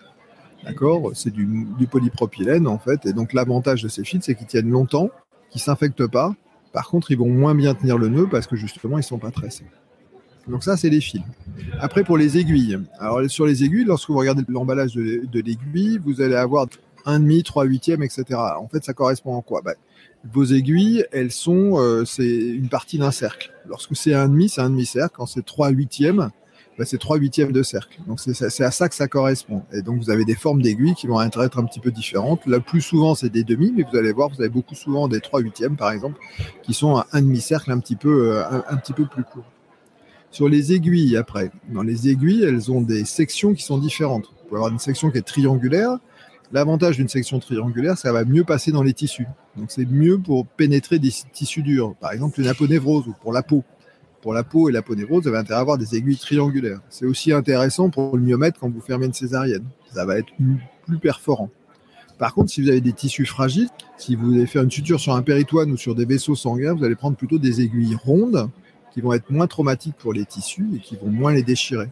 D'accord? 0.63 1.11
C'est 1.13 1.31
du, 1.31 1.67
du, 1.77 1.87
polypropylène, 1.87 2.67
en 2.67 2.79
fait. 2.79 3.05
Et 3.05 3.13
donc, 3.13 3.33
l'avantage 3.33 3.83
de 3.83 3.87
ces 3.87 4.03
fils, 4.03 4.23
c'est 4.23 4.35
qu'ils 4.35 4.47
tiennent 4.47 4.69
longtemps, 4.69 5.09
qu'ils 5.49 5.59
ne 5.59 5.65
s'infectent 5.65 6.07
pas. 6.07 6.33
Par 6.73 6.89
contre, 6.89 7.11
ils 7.11 7.17
vont 7.17 7.29
moins 7.29 7.55
bien 7.55 7.73
tenir 7.73 7.97
le 7.97 8.09
nœud 8.09 8.27
parce 8.29 8.47
que 8.47 8.55
justement, 8.55 8.97
ils 8.97 9.01
ne 9.01 9.05
sont 9.05 9.17
pas 9.17 9.31
tressés. 9.31 9.65
Donc 10.47 10.63
ça, 10.63 10.77
c'est 10.77 10.89
les 10.89 11.01
fils. 11.01 11.21
Après, 11.79 12.03
pour 12.03 12.17
les 12.17 12.37
aiguilles. 12.37 12.77
Alors 12.99 13.21
sur 13.29 13.45
les 13.45 13.63
aiguilles, 13.63 13.85
lorsque 13.85 14.09
vous 14.09 14.17
regardez 14.17 14.43
l'emballage 14.47 14.93
de, 14.93 15.39
l'aiguille, 15.39 15.99
vous 16.03 16.21
allez 16.21 16.35
avoir 16.35 16.67
un 17.05 17.19
demi, 17.19 17.43
trois 17.43 17.65
huitièmes, 17.65 18.03
etc. 18.03 18.23
En 18.59 18.67
fait, 18.67 18.83
ça 18.83 18.93
correspond 18.93 19.39
à 19.39 19.41
quoi? 19.41 19.61
Bah, 19.61 19.73
Vos 20.33 20.45
aiguilles, 20.45 21.05
elles 21.11 21.31
sont, 21.31 21.79
euh, 21.79 22.03
c'est 22.03 22.27
une 22.27 22.69
partie 22.69 22.97
d'un 22.97 23.11
cercle. 23.11 23.53
Lorsque 23.67 23.95
c'est 23.95 24.13
un 24.13 24.27
demi, 24.27 24.49
c'est 24.49 24.61
un 24.61 24.69
demi-cercle. 24.69 25.15
Quand 25.15 25.27
c'est 25.27 25.45
trois 25.45 25.69
huitièmes, 25.69 26.31
bah, 26.77 26.85
c'est 26.85 26.97
trois 26.97 27.17
huitièmes 27.17 27.51
de 27.51 27.63
cercle. 27.63 27.99
Donc 28.07 28.19
c'est 28.19 28.63
à 28.63 28.71
ça 28.71 28.89
que 28.89 28.95
ça 28.95 29.07
correspond. 29.07 29.63
Et 29.71 29.81
donc 29.81 30.01
vous 30.01 30.09
avez 30.09 30.25
des 30.25 30.35
formes 30.35 30.61
d'aiguilles 30.61 30.95
qui 30.95 31.07
vont 31.07 31.21
être 31.21 31.59
un 31.59 31.65
petit 31.65 31.79
peu 31.79 31.91
différentes. 31.91 32.45
Là, 32.47 32.59
plus 32.59 32.81
souvent, 32.81 33.13
c'est 33.13 33.29
des 33.29 33.43
demi, 33.43 33.71
mais 33.75 33.83
vous 33.89 33.97
allez 33.97 34.11
voir, 34.11 34.29
vous 34.29 34.41
avez 34.41 34.49
beaucoup 34.49 34.75
souvent 34.75 35.07
des 35.07 35.21
trois 35.21 35.41
huitièmes, 35.41 35.77
par 35.77 35.91
exemple, 35.91 36.19
qui 36.63 36.73
sont 36.73 37.03
un, 37.11 37.21
demi-cercle 37.21 37.71
un 37.71 37.79
petit 37.79 37.95
peu, 37.95 38.33
euh, 38.33 38.43
un 38.67 38.77
petit 38.77 38.93
peu 38.93 39.05
plus 39.05 39.23
court. 39.23 39.45
Sur 40.35 40.49
les 40.49 40.73
aiguilles, 40.73 41.15
après, 41.15 41.49
dans 41.69 41.81
les 41.81 42.09
aiguilles, 42.09 42.43
elles 42.43 42.69
ont 42.69 42.81
des 42.81 43.05
sections 43.05 43.53
qui 43.53 43.63
sont 43.63 43.77
différentes. 43.77 44.25
Vous 44.25 44.49
pouvez 44.49 44.57
avoir 44.57 44.69
une 44.69 44.79
section 44.79 45.09
qui 45.09 45.17
est 45.17 45.21
triangulaire. 45.21 45.97
L'avantage 46.55 46.95
d'une 46.95 47.09
section 47.09 47.39
triangulaire, 47.39 47.97
ça 47.97 48.13
va 48.13 48.23
mieux 48.23 48.45
passer 48.45 48.71
dans 48.71 48.81
les 48.81 48.93
tissus. 48.93 49.27
Donc 49.57 49.71
c'est 49.71 49.85
mieux 49.85 50.17
pour 50.17 50.47
pénétrer 50.47 50.99
des 50.99 51.11
tissus 51.33 51.61
durs. 51.61 51.95
Par 51.95 52.13
exemple, 52.13 52.39
une 52.39 52.47
aponévrose 52.47 53.05
ou 53.09 53.13
pour 53.21 53.33
la 53.33 53.43
peau. 53.43 53.65
Pour 54.21 54.33
la 54.33 54.45
peau 54.45 54.69
et 54.69 54.71
l'aponévrose, 54.71 55.23
vous 55.23 55.27
avez 55.27 55.37
intérêt 55.37 55.57
à 55.57 55.59
avoir 55.59 55.77
des 55.77 55.97
aiguilles 55.97 56.15
triangulaires. 56.15 56.79
C'est 56.89 57.05
aussi 57.05 57.33
intéressant 57.33 57.89
pour 57.89 58.15
le 58.15 58.23
myomètre 58.23 58.57
quand 58.57 58.69
vous 58.69 58.79
fermez 58.79 59.05
une 59.05 59.13
césarienne. 59.13 59.65
Ça 59.91 60.05
va 60.05 60.17
être 60.17 60.31
plus 60.85 60.97
perforant. 60.97 61.49
Par 62.19 62.33
contre, 62.33 62.51
si 62.51 62.61
vous 62.61 62.69
avez 62.69 62.79
des 62.79 62.93
tissus 62.93 63.25
fragiles, 63.25 63.67
si 63.97 64.15
vous 64.15 64.31
allez 64.31 64.45
faire 64.45 64.63
une 64.63 64.71
suture 64.71 65.01
sur 65.01 65.13
un 65.13 65.23
péritoine 65.23 65.73
ou 65.73 65.75
sur 65.75 65.93
des 65.93 66.05
vaisseaux 66.05 66.35
sanguins, 66.35 66.73
vous 66.73 66.85
allez 66.85 66.95
prendre 66.95 67.17
plutôt 67.17 67.37
des 67.37 67.59
aiguilles 67.59 67.97
rondes 68.01 68.49
qui 68.93 69.01
vont 69.01 69.11
être 69.11 69.29
moins 69.29 69.47
traumatiques 69.47 69.97
pour 69.97 70.13
les 70.13 70.23
tissus 70.23 70.69
et 70.73 70.79
qui 70.79 70.95
vont 70.95 71.09
moins 71.09 71.33
les 71.33 71.43
déchirer. 71.43 71.89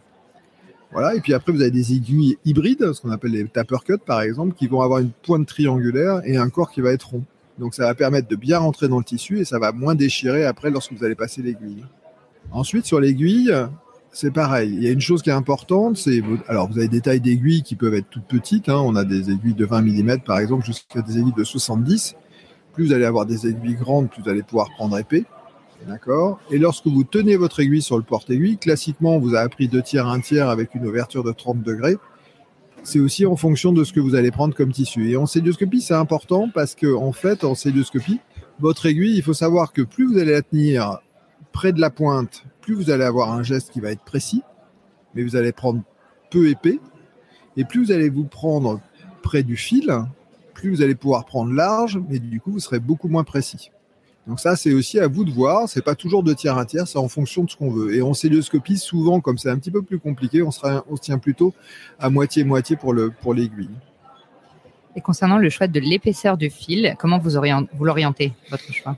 Voilà, 0.94 1.16
et 1.16 1.20
puis 1.20 1.34
après, 1.34 1.50
vous 1.50 1.60
avez 1.60 1.72
des 1.72 1.92
aiguilles 1.92 2.38
hybrides, 2.44 2.92
ce 2.92 3.00
qu'on 3.00 3.10
appelle 3.10 3.32
les 3.32 3.44
taper 3.46 3.78
cut 3.84 3.98
par 3.98 4.22
exemple, 4.22 4.54
qui 4.54 4.68
vont 4.68 4.80
avoir 4.80 5.00
une 5.00 5.10
pointe 5.10 5.46
triangulaire 5.46 6.22
et 6.24 6.36
un 6.36 6.48
corps 6.48 6.70
qui 6.70 6.80
va 6.80 6.92
être 6.92 7.10
rond. 7.10 7.24
Donc 7.58 7.74
ça 7.74 7.84
va 7.84 7.94
permettre 7.94 8.28
de 8.28 8.36
bien 8.36 8.58
rentrer 8.58 8.86
dans 8.86 8.98
le 8.98 9.04
tissu 9.04 9.40
et 9.40 9.44
ça 9.44 9.58
va 9.58 9.72
moins 9.72 9.96
déchirer 9.96 10.44
après 10.44 10.70
lorsque 10.70 10.92
vous 10.92 11.04
allez 11.04 11.16
passer 11.16 11.42
l'aiguille. 11.42 11.84
Ensuite, 12.52 12.86
sur 12.86 13.00
l'aiguille, 13.00 13.52
c'est 14.12 14.30
pareil. 14.30 14.72
Il 14.72 14.84
y 14.84 14.86
a 14.86 14.92
une 14.92 15.00
chose 15.00 15.22
qui 15.22 15.30
est 15.30 15.34
importante, 15.34 15.96
c'est 15.96 16.22
alors 16.46 16.70
vous 16.70 16.78
avez 16.78 16.88
des 16.88 17.00
tailles 17.00 17.20
d'aiguilles 17.20 17.64
qui 17.64 17.74
peuvent 17.74 17.94
être 17.94 18.08
toutes 18.08 18.26
petites. 18.26 18.68
Hein. 18.68 18.80
On 18.84 18.94
a 18.94 19.04
des 19.04 19.30
aiguilles 19.30 19.54
de 19.54 19.66
20 19.66 19.82
mm 19.82 20.20
par 20.20 20.38
exemple 20.38 20.64
jusqu'à 20.64 21.02
des 21.02 21.18
aiguilles 21.18 21.34
de 21.36 21.44
70. 21.44 22.14
Plus 22.72 22.86
vous 22.86 22.92
allez 22.92 23.04
avoir 23.04 23.26
des 23.26 23.48
aiguilles 23.48 23.74
grandes, 23.74 24.10
plus 24.10 24.22
vous 24.22 24.28
allez 24.28 24.44
pouvoir 24.44 24.70
prendre 24.70 24.96
épais. 24.96 25.24
D'accord 25.86 26.40
Et 26.50 26.58
lorsque 26.58 26.86
vous 26.86 27.04
tenez 27.04 27.36
votre 27.36 27.60
aiguille 27.60 27.82
sur 27.82 27.96
le 27.96 28.02
porte-aiguille, 28.02 28.58
classiquement, 28.58 29.16
on 29.16 29.18
vous 29.18 29.34
a 29.34 29.40
appris 29.40 29.68
deux 29.68 29.82
tiers, 29.82 30.06
un 30.06 30.20
tiers 30.20 30.48
avec 30.48 30.74
une 30.74 30.86
ouverture 30.86 31.24
de 31.24 31.32
30 31.32 31.62
degrés. 31.62 31.96
C'est 32.82 33.00
aussi 33.00 33.26
en 33.26 33.36
fonction 33.36 33.72
de 33.72 33.84
ce 33.84 33.92
que 33.92 34.00
vous 34.00 34.14
allez 34.14 34.30
prendre 34.30 34.54
comme 34.54 34.72
tissu. 34.72 35.10
Et 35.10 35.16
en 35.16 35.26
célioscopie, 35.26 35.80
c'est 35.80 35.94
important 35.94 36.48
parce 36.52 36.74
que, 36.74 36.94
en 36.94 37.12
fait, 37.12 37.44
en 37.44 37.54
célioscopie, 37.54 38.20
votre 38.60 38.86
aiguille, 38.86 39.16
il 39.16 39.22
faut 39.22 39.34
savoir 39.34 39.72
que 39.72 39.82
plus 39.82 40.06
vous 40.06 40.18
allez 40.18 40.32
la 40.32 40.42
tenir 40.42 40.98
près 41.52 41.72
de 41.72 41.80
la 41.80 41.90
pointe, 41.90 42.44
plus 42.60 42.74
vous 42.74 42.90
allez 42.90 43.04
avoir 43.04 43.32
un 43.32 43.42
geste 43.42 43.70
qui 43.70 43.80
va 43.80 43.90
être 43.90 44.04
précis, 44.04 44.42
mais 45.14 45.22
vous 45.22 45.36
allez 45.36 45.52
prendre 45.52 45.82
peu 46.30 46.48
épais. 46.48 46.78
Et 47.56 47.64
plus 47.64 47.84
vous 47.84 47.92
allez 47.92 48.10
vous 48.10 48.24
prendre 48.24 48.80
près 49.22 49.42
du 49.42 49.56
fil, 49.56 49.90
plus 50.52 50.70
vous 50.70 50.82
allez 50.82 50.94
pouvoir 50.94 51.24
prendre 51.24 51.52
large, 51.52 52.00
mais 52.08 52.18
du 52.18 52.40
coup, 52.40 52.52
vous 52.52 52.60
serez 52.60 52.80
beaucoup 52.80 53.08
moins 53.08 53.24
précis. 53.24 53.70
Donc 54.26 54.40
ça, 54.40 54.56
c'est 54.56 54.72
aussi 54.72 54.98
à 54.98 55.06
vous 55.06 55.24
de 55.24 55.30
voir. 55.30 55.68
C'est 55.68 55.84
pas 55.84 55.94
toujours 55.94 56.22
de 56.22 56.32
tiers 56.32 56.56
un 56.56 56.64
tiers, 56.64 56.88
c'est 56.88 56.98
en 56.98 57.08
fonction 57.08 57.44
de 57.44 57.50
ce 57.50 57.56
qu'on 57.56 57.70
veut. 57.70 57.94
Et 57.94 58.00
en 58.00 58.14
célioscopie, 58.14 58.78
souvent, 58.78 59.20
comme 59.20 59.36
c'est 59.36 59.50
un 59.50 59.58
petit 59.58 59.70
peu 59.70 59.82
plus 59.82 59.98
compliqué, 59.98 60.42
on, 60.42 60.50
sera, 60.50 60.84
on 60.88 60.96
se 60.96 61.02
tient 61.02 61.18
plutôt 61.18 61.52
à 61.98 62.08
moitié-moitié 62.08 62.76
pour, 62.76 62.94
le, 62.94 63.10
pour 63.10 63.34
l'aiguille. 63.34 63.68
Et 64.96 65.00
concernant 65.00 65.38
le 65.38 65.50
choix 65.50 65.66
de 65.66 65.80
l'épaisseur 65.80 66.38
du 66.38 66.48
fil, 66.48 66.94
comment 66.98 67.18
vous, 67.18 67.32
vous 67.74 67.84
l'orientez, 67.84 68.32
votre 68.50 68.72
choix? 68.72 68.96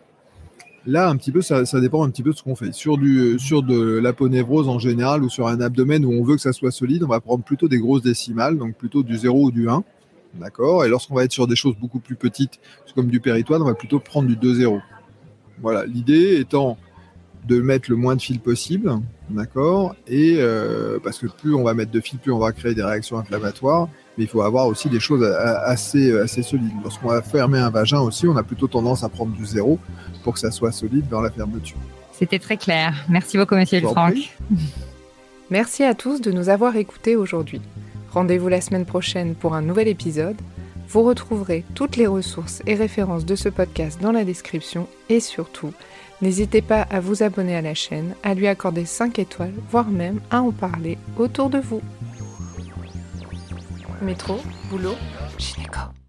Là, 0.89 1.09
un 1.09 1.17
petit 1.17 1.33
peu, 1.33 1.43
ça, 1.43 1.67
ça, 1.67 1.81
dépend 1.81 2.05
un 2.05 2.11
petit 2.11 2.23
peu 2.23 2.31
de 2.31 2.37
ce 2.37 2.45
qu'on 2.45 2.55
fait. 2.55 2.73
Sur, 2.73 2.97
du, 2.97 3.41
sur 3.41 3.65
de 3.65 3.99
l'aponévrose 3.99 4.69
en 4.69 4.79
général 4.79 5.25
ou 5.25 5.29
sur 5.29 5.49
un 5.49 5.61
abdomen 5.61 6.05
où 6.05 6.13
on 6.13 6.23
veut 6.23 6.37
que 6.37 6.41
ça 6.41 6.53
soit 6.53 6.71
solide, 6.71 7.03
on 7.03 7.09
va 7.09 7.21
prendre 7.21 7.43
plutôt 7.43 7.67
des 7.67 7.79
grosses 7.79 8.03
décimales, 8.03 8.57
donc 8.57 8.77
plutôt 8.77 9.03
du 9.03 9.17
0 9.17 9.47
ou 9.47 9.51
du 9.51 9.69
1. 9.69 9.83
D'accord? 10.35 10.85
Et 10.85 10.89
lorsqu'on 10.89 11.17
va 11.17 11.25
être 11.25 11.33
sur 11.33 11.49
des 11.49 11.57
choses 11.57 11.75
beaucoup 11.81 11.99
plus 11.99 12.15
petites, 12.15 12.61
comme 12.95 13.09
du 13.09 13.19
péritoine, 13.19 13.63
on 13.63 13.67
va 13.67 13.75
plutôt 13.75 13.99
prendre 13.99 14.29
du 14.29 14.37
2-0. 14.37 14.81
Voilà, 15.61 15.87
l'idée 15.87 16.39
étant 16.41 16.79
de 17.47 17.61
mettre 17.61 17.91
le 17.91 17.97
moins 17.97 18.17
de 18.17 18.21
fils 18.21 18.39
possible, 18.39 18.93
d'accord 19.31 19.95
Et 20.09 20.37
euh, 20.39 20.99
parce 21.03 21.19
que 21.19 21.27
plus 21.27 21.55
on 21.55 21.63
va 21.63 21.75
mettre 21.75 21.93
de 21.93 22.01
fils, 22.01 22.19
plus 22.19 22.33
on 22.33 22.39
va 22.39 22.53
créer 22.53 22.75
des 22.75 22.83
réactions 22.83 23.19
inflammatoires. 23.19 23.89
Mais 24.19 24.25
il 24.25 24.29
faut 24.29 24.43
avoir 24.43 24.67
aussi 24.67 24.89
des 24.89 24.99
choses 24.99 25.23
assez, 25.23 26.19
assez 26.19 26.43
solides. 26.43 26.73
Lorsqu'on 26.83 27.09
va 27.09 27.23
fermer 27.23 27.59
un 27.59 27.71
vagin 27.71 28.01
aussi, 28.01 28.27
on 28.27 28.37
a 28.37 28.43
plutôt 28.43 28.67
tendance 28.67 29.05
à 29.05 29.09
prendre 29.09 29.33
du 29.33 29.45
zéro 29.45 29.79
pour 30.25 30.35
que 30.35 30.41
ça 30.41 30.51
soit 30.51 30.73
solide 30.73 31.07
dans 31.09 31.21
la 31.21 31.31
fermeture. 31.31 31.77
C'était 32.13 32.39
très 32.39 32.57
clair. 32.57 32.95
Merci 33.11 33.37
beaucoup, 33.37 33.55
monsieur 33.55 33.81
Franck. 33.81 34.15
Merci 35.51 35.85
à 35.85 35.95
tous 35.95 36.21
de 36.21 36.33
nous 36.33 36.49
avoir 36.49 36.77
écoutés 36.77 37.15
aujourd'hui. 37.15 37.61
Rendez-vous 38.11 38.49
la 38.49 38.63
semaine 38.63 38.87
prochaine 38.87 39.35
pour 39.35 39.55
un 39.55 39.63
nouvel 39.63 39.87
épisode. 39.87 40.37
Vous 40.89 41.03
retrouverez 41.03 41.65
toutes 41.75 41.97
les 41.97 42.07
ressources 42.07 42.63
et 42.67 42.75
références 42.75 43.25
de 43.25 43.35
ce 43.35 43.49
podcast 43.49 44.01
dans 44.01 44.13
la 44.13 44.25
description 44.25 44.89
et 45.09 45.21
surtout, 45.21 45.73
n'hésitez 46.23 46.63
pas 46.63 46.83
à 46.83 47.01
vous 47.01 47.23
abonner 47.23 47.57
à 47.57 47.63
la 47.63 47.75
chaîne, 47.75 48.15
à 48.23 48.35
lui 48.35 48.47
accorder 48.47 48.85
5 48.85 49.19
étoiles, 49.19 49.55
voire 49.71 49.89
même 49.89 50.21
à 50.31 50.41
en 50.41 50.53
parler 50.53 50.99
autour 51.19 51.51
de 51.51 51.59
vous. 51.59 51.83
Métro, 54.01 54.39
boulot, 54.71 54.95
gynéco. 55.39 55.96